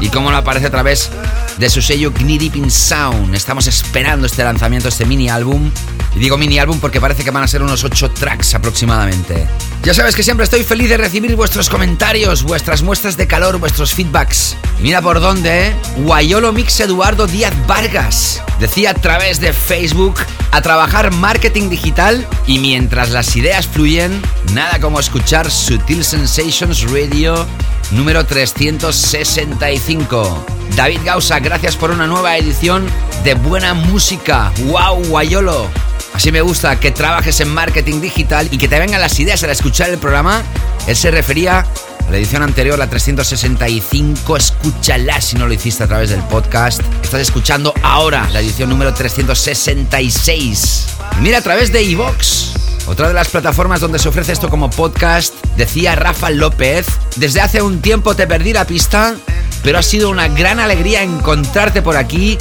y 0.00 0.08
como 0.08 0.30
no 0.30 0.36
aparece 0.36 0.66
a 0.66 0.70
través 0.70 1.10
de 1.58 1.70
su 1.70 1.80
sello 1.80 2.12
Knee 2.12 2.38
Deep 2.38 2.70
Sound. 2.70 3.34
Estamos 3.34 3.66
esperando 3.66 4.26
este 4.26 4.42
lanzamiento, 4.42 4.88
este 4.88 5.04
mini 5.04 5.28
álbum. 5.28 5.70
Y 6.14 6.20
digo 6.20 6.38
mini 6.38 6.58
álbum 6.58 6.78
porque 6.80 7.00
parece 7.00 7.24
que 7.24 7.30
van 7.30 7.42
a 7.42 7.48
ser 7.48 7.62
unos 7.62 7.84
8 7.84 8.10
tracks 8.12 8.54
aproximadamente. 8.54 9.46
Ya 9.82 9.94
sabes 9.94 10.14
que 10.14 10.22
siempre 10.22 10.44
estoy 10.44 10.62
feliz 10.62 10.88
de 10.88 10.96
recibir 10.96 11.34
vuestros 11.36 11.68
comentarios, 11.68 12.42
vuestras 12.42 12.82
muestras 12.82 13.16
de 13.16 13.26
calor, 13.26 13.58
vuestros 13.58 13.94
feedbacks. 13.94 14.56
Mira 14.80 15.02
por 15.02 15.20
dónde, 15.20 15.68
¿eh? 15.68 15.76
Guayolo 15.98 16.52
Mix 16.52 16.80
Eduardo 16.80 17.26
Díaz 17.26 17.52
Vargas. 17.66 18.42
Decía 18.60 18.90
a 18.90 18.94
través 18.94 19.40
de 19.40 19.52
Facebook 19.52 20.14
a 20.52 20.62
trabajar 20.62 21.12
marketing 21.12 21.68
digital 21.68 22.26
y 22.46 22.60
mientras 22.60 23.10
las 23.10 23.34
ideas 23.36 23.66
fluyen, 23.66 24.22
nada 24.52 24.80
como 24.80 25.00
escuchar 25.00 25.50
Sutil 25.50 26.04
Sensations 26.04 26.90
Radio 26.90 27.46
número 27.90 28.24
365. 28.24 30.46
David 30.76 31.00
Gausa, 31.04 31.40
gracias 31.40 31.76
por 31.76 31.90
una 31.90 32.06
nueva 32.06 32.36
edición 32.36 32.86
de 33.22 33.34
buena 33.34 33.74
música. 33.74 34.52
¡Wow, 34.66 35.04
Guayolo! 35.06 35.68
Así 36.14 36.32
me 36.32 36.40
gusta 36.40 36.78
que 36.78 36.90
trabajes 36.92 37.40
en 37.40 37.48
marketing 37.48 38.00
digital 38.00 38.48
y 38.50 38.58
que 38.58 38.68
te 38.68 38.78
vengan 38.78 39.00
las 39.00 39.18
ideas 39.18 39.42
al 39.42 39.50
escuchar 39.50 39.90
el 39.90 39.98
programa. 39.98 40.42
Él 40.86 40.96
se 40.96 41.10
refería 41.10 41.60
a 41.60 42.10
la 42.10 42.16
edición 42.16 42.42
anterior, 42.42 42.78
la 42.78 42.88
365. 42.88 44.36
Escúchala 44.36 45.20
si 45.20 45.36
no 45.36 45.48
lo 45.48 45.52
hiciste 45.52 45.82
a 45.82 45.88
través 45.88 46.10
del 46.10 46.22
podcast. 46.22 46.80
Estás 47.02 47.20
escuchando 47.20 47.74
ahora 47.82 48.28
la 48.30 48.40
edición 48.40 48.68
número 48.68 48.94
366. 48.94 50.86
Mira 51.20 51.38
a 51.38 51.42
través 51.42 51.72
de 51.72 51.82
iVox. 51.82 52.73
Otra 52.86 53.08
de 53.08 53.14
las 53.14 53.28
plataformas 53.28 53.80
donde 53.80 53.98
se 53.98 54.08
ofrece 54.08 54.32
esto 54.32 54.50
como 54.50 54.70
podcast, 54.70 55.34
decía 55.56 55.94
Rafa 55.94 56.30
López, 56.30 56.86
desde 57.16 57.40
hace 57.40 57.62
un 57.62 57.80
tiempo 57.80 58.14
te 58.14 58.26
perdí 58.26 58.52
la 58.52 58.66
pista, 58.66 59.14
pero 59.62 59.78
ha 59.78 59.82
sido 59.82 60.10
una 60.10 60.28
gran 60.28 60.60
alegría 60.60 61.02
encontrarte 61.02 61.80
por 61.80 61.96
aquí 61.96 62.36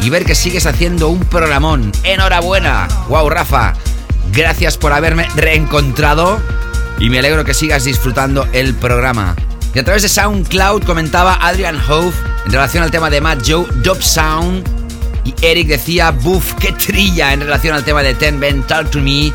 y 0.00 0.10
ver 0.10 0.24
que 0.24 0.36
sigues 0.36 0.66
haciendo 0.66 1.08
un 1.08 1.20
programón. 1.20 1.90
Enhorabuena. 2.04 2.86
Wow, 3.08 3.28
Rafa. 3.28 3.74
Gracias 4.32 4.78
por 4.78 4.92
haberme 4.92 5.26
reencontrado 5.34 6.40
y 7.00 7.10
me 7.10 7.18
alegro 7.18 7.44
que 7.44 7.54
sigas 7.54 7.84
disfrutando 7.84 8.46
el 8.52 8.74
programa. 8.74 9.34
Y 9.74 9.80
a 9.80 9.84
través 9.84 10.02
de 10.02 10.08
SoundCloud 10.08 10.84
comentaba 10.84 11.38
Adrian 11.40 11.80
Hove 11.88 12.12
en 12.46 12.52
relación 12.52 12.84
al 12.84 12.90
tema 12.90 13.10
de 13.10 13.20
Matt 13.20 13.42
Joe, 13.46 13.66
Dub 13.82 14.00
Sound. 14.00 14.64
Y 15.24 15.34
Eric 15.42 15.68
decía, 15.68 16.10
buff, 16.12 16.54
qué 16.54 16.72
trilla 16.72 17.32
en 17.32 17.40
relación 17.40 17.74
al 17.74 17.84
tema 17.84 18.02
de 18.02 18.14
Ten 18.14 18.38
Ben, 18.38 18.62
Talk 18.62 18.90
to 18.90 19.00
Me. 19.00 19.32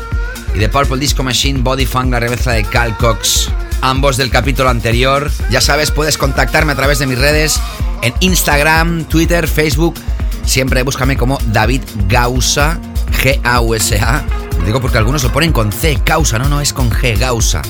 Y 0.54 0.58
de 0.58 0.68
Purple 0.68 0.98
Disco 0.98 1.22
Machine, 1.22 1.60
Body 1.62 1.84
Funk, 1.84 2.10
la 2.10 2.20
remezcla 2.20 2.52
de 2.52 2.64
Cal 2.64 2.96
Cox. 2.96 3.50
Ambos 3.80 4.16
del 4.16 4.30
capítulo 4.30 4.68
anterior. 4.68 5.30
Ya 5.50 5.60
sabes, 5.60 5.90
puedes 5.90 6.16
contactarme 6.16 6.72
a 6.72 6.76
través 6.76 7.00
de 7.00 7.06
mis 7.06 7.18
redes 7.18 7.60
en 8.02 8.14
Instagram, 8.20 9.04
Twitter, 9.04 9.48
Facebook. 9.48 9.94
Siempre 10.44 10.82
búscame 10.82 11.16
como 11.16 11.38
David 11.46 11.82
Gausa, 12.08 12.78
G-A-U-S-A. 13.22 14.24
Lo 14.58 14.64
digo 14.64 14.80
porque 14.80 14.98
algunos 14.98 15.24
lo 15.24 15.32
ponen 15.32 15.52
con 15.52 15.72
C, 15.72 15.98
Causa, 16.04 16.38
no, 16.38 16.48
no, 16.48 16.60
es 16.60 16.72
con 16.72 16.90
G, 16.90 17.18
Gausa. 17.18 17.62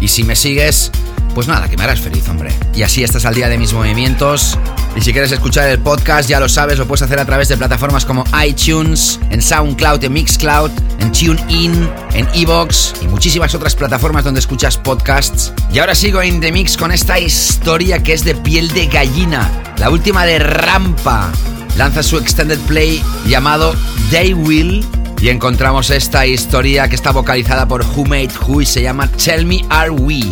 Y 0.00 0.08
si 0.08 0.24
me 0.24 0.34
sigues, 0.34 0.90
pues 1.34 1.46
nada, 1.46 1.68
que 1.68 1.76
me 1.76 1.84
harás 1.84 2.00
feliz, 2.00 2.28
hombre. 2.28 2.52
Y 2.74 2.82
así 2.82 3.04
estás 3.04 3.24
al 3.24 3.34
día 3.34 3.48
de 3.48 3.58
mis 3.58 3.72
movimientos. 3.72 4.58
Y 4.96 5.00
si 5.00 5.12
quieres 5.12 5.30
escuchar 5.30 5.68
el 5.68 5.78
podcast, 5.78 6.28
ya 6.28 6.40
lo 6.40 6.48
sabes, 6.48 6.78
lo 6.78 6.86
puedes 6.86 7.02
hacer 7.02 7.18
a 7.20 7.24
través 7.24 7.48
de 7.48 7.56
plataformas 7.56 8.04
como 8.04 8.24
iTunes, 8.44 9.20
en 9.30 9.40
SoundCloud, 9.40 10.02
en 10.02 10.12
Mixcloud, 10.12 10.70
en 10.98 11.12
TuneIn, 11.12 11.88
en 12.14 12.28
Evox 12.34 12.94
y 13.00 13.06
muchísimas 13.06 13.54
otras 13.54 13.76
plataformas 13.76 14.24
donde 14.24 14.40
escuchas 14.40 14.76
podcasts. 14.76 15.52
Y 15.72 15.78
ahora 15.78 15.94
sigo 15.94 16.20
en 16.22 16.40
The 16.40 16.50
Mix 16.50 16.76
con 16.76 16.90
esta 16.90 17.20
historia 17.20 18.02
que 18.02 18.12
es 18.12 18.24
de 18.24 18.34
piel 18.34 18.68
de 18.72 18.86
gallina, 18.86 19.48
la 19.78 19.90
última 19.90 20.24
de 20.24 20.40
Rampa. 20.40 21.30
Lanza 21.76 22.02
su 22.02 22.18
extended 22.18 22.58
play 22.60 23.02
llamado 23.26 23.74
They 24.10 24.34
Will 24.34 24.84
y 25.20 25.28
encontramos 25.28 25.90
esta 25.90 26.26
historia 26.26 26.88
que 26.88 26.94
está 26.94 27.12
vocalizada 27.12 27.68
por 27.68 27.82
Who 27.82 28.06
Made 28.06 28.30
Who 28.46 28.62
y 28.62 28.66
se 28.66 28.82
llama 28.82 29.08
Tell 29.08 29.44
Me 29.44 29.64
Are 29.68 29.90
We 29.90 30.22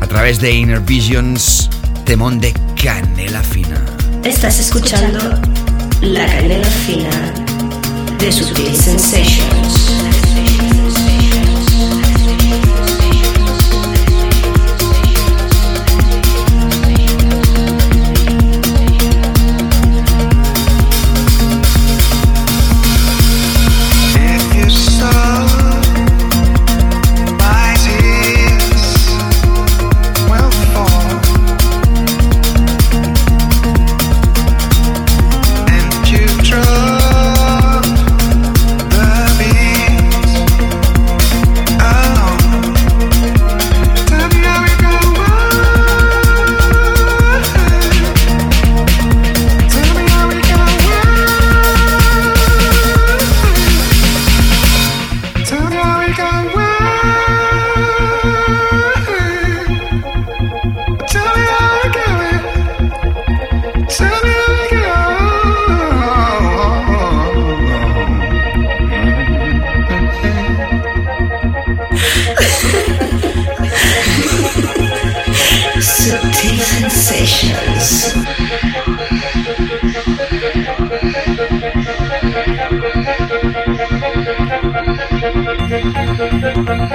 a 0.00 0.06
través 0.06 0.40
de 0.40 0.50
Inner 0.52 0.80
Visions, 0.80 1.70
temón 2.04 2.40
de 2.40 2.52
canela 2.82 3.42
fina. 3.42 3.80
Estás 4.24 4.58
escuchando 4.58 5.18
La 6.00 6.26
Canela 6.26 6.68
Fina 6.68 7.32
de 8.18 8.32
Subtle 8.32 8.74
Sensations. 8.74 10.31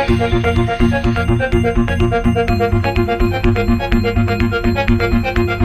Thank 0.08 0.48
you. 5.50 5.57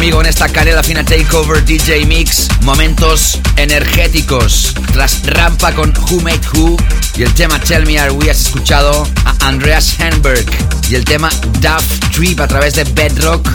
Conmigo 0.00 0.22
en 0.22 0.28
esta 0.28 0.48
Canela 0.48 0.82
Fina 0.82 1.04
Takeover 1.04 1.62
DJ 1.62 2.06
Mix. 2.06 2.48
Momentos 2.62 3.38
energéticos. 3.56 4.72
Tras 4.94 5.20
Rampa 5.26 5.74
con 5.74 5.92
Who 5.92 6.22
Made 6.22 6.40
Who 6.54 6.78
y 7.18 7.22
el 7.22 7.34
tema 7.34 7.60
Tell 7.60 7.84
Me 7.84 7.98
Are 7.98 8.10
We 8.10 8.30
has 8.30 8.46
escuchado 8.46 9.06
a 9.26 9.46
Andreas 9.46 10.00
Henberg 10.00 10.46
y 10.88 10.94
el 10.94 11.04
tema 11.04 11.28
Duff 11.60 11.84
Trip 12.14 12.40
a 12.40 12.48
través 12.48 12.76
de 12.76 12.84
Bedrock. 12.84 13.46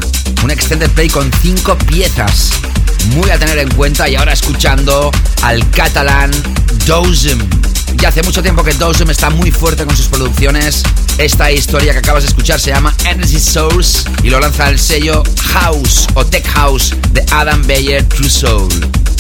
Un 0.43 0.51
extended 0.51 0.91
play 0.91 1.09
con 1.09 1.31
cinco 1.41 1.75
piezas. 1.79 2.51
Muy 3.15 3.27
a 3.31 3.39
tener 3.39 3.57
en 3.57 3.71
cuenta 3.71 4.07
y 4.07 4.15
ahora 4.15 4.33
escuchando 4.33 5.09
al 5.41 5.67
catalán 5.71 6.29
Dozem. 6.85 7.39
Ya 7.97 8.09
hace 8.09 8.23
mucho 8.23 8.41
tiempo 8.41 8.63
que 8.63 8.73
Dozem 8.73 9.09
está 9.09 9.29
muy 9.29 9.51
fuerte 9.51 9.85
con 9.85 9.95
sus 9.95 10.07
producciones. 10.07 10.83
Esta 11.17 11.51
historia 11.51 11.93
que 11.93 11.99
acabas 11.99 12.23
de 12.23 12.29
escuchar 12.29 12.59
se 12.59 12.71
llama 12.71 12.93
Energy 13.05 13.39
Source 13.39 14.09
y 14.23 14.29
lo 14.29 14.39
lanza 14.39 14.69
el 14.69 14.79
sello 14.79 15.23
House 15.53 16.07
o 16.13 16.25
Tech 16.25 16.45
House 16.47 16.93
de 17.11 17.25
Adam 17.31 17.65
Beyer 17.65 18.03
True 18.03 18.29
Soul. 18.29 18.69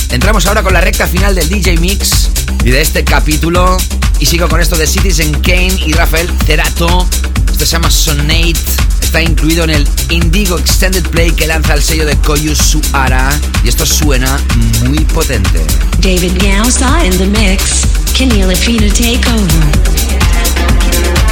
Entramos 0.09 0.45
ahora 0.45 0.61
con 0.61 0.73
la 0.73 0.81
recta 0.81 1.07
final 1.07 1.35
del 1.35 1.49
DJ 1.49 1.77
Mix 1.77 2.29
y 2.63 2.71
de 2.71 2.81
este 2.81 3.03
capítulo. 3.03 3.77
Y 4.19 4.25
sigo 4.25 4.47
con 4.47 4.61
esto 4.61 4.75
de 4.75 4.87
Citizen 4.87 5.33
Kane 5.41 5.73
y 5.85 5.93
Rafael 5.93 6.29
Cerato. 6.45 7.07
Esto 7.51 7.65
se 7.65 7.71
llama 7.71 7.89
Sonate. 7.89 8.55
Está 9.01 9.21
incluido 9.21 9.63
en 9.63 9.71
el 9.71 9.87
Indigo 10.09 10.59
Extended 10.59 11.03
Play 11.09 11.31
que 11.31 11.47
lanza 11.47 11.73
el 11.73 11.81
sello 11.81 12.05
de 12.05 12.17
Koyu 12.17 12.55
Suara. 12.55 13.29
Y 13.63 13.69
esto 13.69 13.85
suena 13.85 14.39
muy 14.83 14.99
potente. 15.05 15.65
David 15.99 16.33
Gausa 16.41 17.05
in 17.05 17.17
the 17.17 17.25
mix. 17.25 17.94
Keneal 18.15 18.49
take 18.89 19.27
over? 19.27 21.24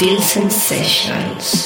Sutil 0.00 0.18
Sensations. 0.22 1.59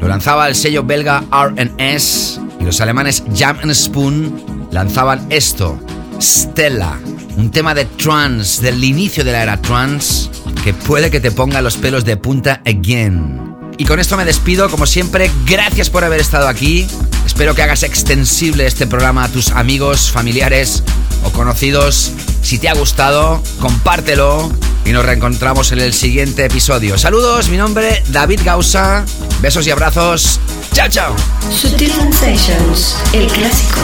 Lo 0.00 0.08
lanzaba 0.08 0.48
el 0.48 0.54
sello 0.54 0.84
belga 0.84 1.24
R&S 1.32 2.40
y 2.60 2.64
los 2.64 2.80
alemanes 2.80 3.24
Jam 3.34 3.58
Spoon 3.72 4.68
lanzaban 4.70 5.26
esto, 5.30 5.78
Stella, 6.20 6.98
un 7.36 7.50
tema 7.50 7.74
de 7.74 7.84
trance 7.84 8.62
del 8.62 8.82
inicio 8.82 9.24
de 9.24 9.32
la 9.32 9.42
era 9.42 9.60
trance 9.60 10.30
que 10.64 10.72
puede 10.74 11.10
que 11.10 11.20
te 11.20 11.30
ponga 11.30 11.60
los 11.62 11.76
pelos 11.76 12.04
de 12.04 12.16
punta 12.16 12.62
again. 12.64 13.54
Y 13.78 13.84
con 13.84 14.00
esto 14.00 14.16
me 14.16 14.24
despido, 14.24 14.70
como 14.70 14.86
siempre, 14.86 15.30
gracias 15.46 15.90
por 15.90 16.04
haber 16.04 16.20
estado 16.20 16.48
aquí. 16.48 16.86
Espero 17.26 17.54
que 17.54 17.62
hagas 17.62 17.82
extensible 17.82 18.66
este 18.66 18.86
programa 18.86 19.24
a 19.24 19.28
tus 19.28 19.50
amigos, 19.50 20.10
familiares 20.10 20.82
o 21.24 21.30
conocidos. 21.30 22.12
Si 22.42 22.58
te 22.58 22.68
ha 22.68 22.74
gustado, 22.74 23.42
compártelo 23.60 24.50
y 24.86 24.92
nos 24.92 25.04
reencontramos 25.04 25.72
en 25.72 25.80
el 25.80 25.92
siguiente 25.92 26.46
episodio. 26.46 26.96
Saludos, 26.96 27.48
mi 27.48 27.58
nombre 27.58 28.02
David 28.08 28.40
Gausa. 28.44 29.04
Besos 29.42 29.66
y 29.66 29.70
abrazos. 29.70 30.40
Chao, 30.72 30.88
chao. 30.88 31.14
Sensations, 31.50 32.96
el 33.12 33.26
clásico. 33.26 33.80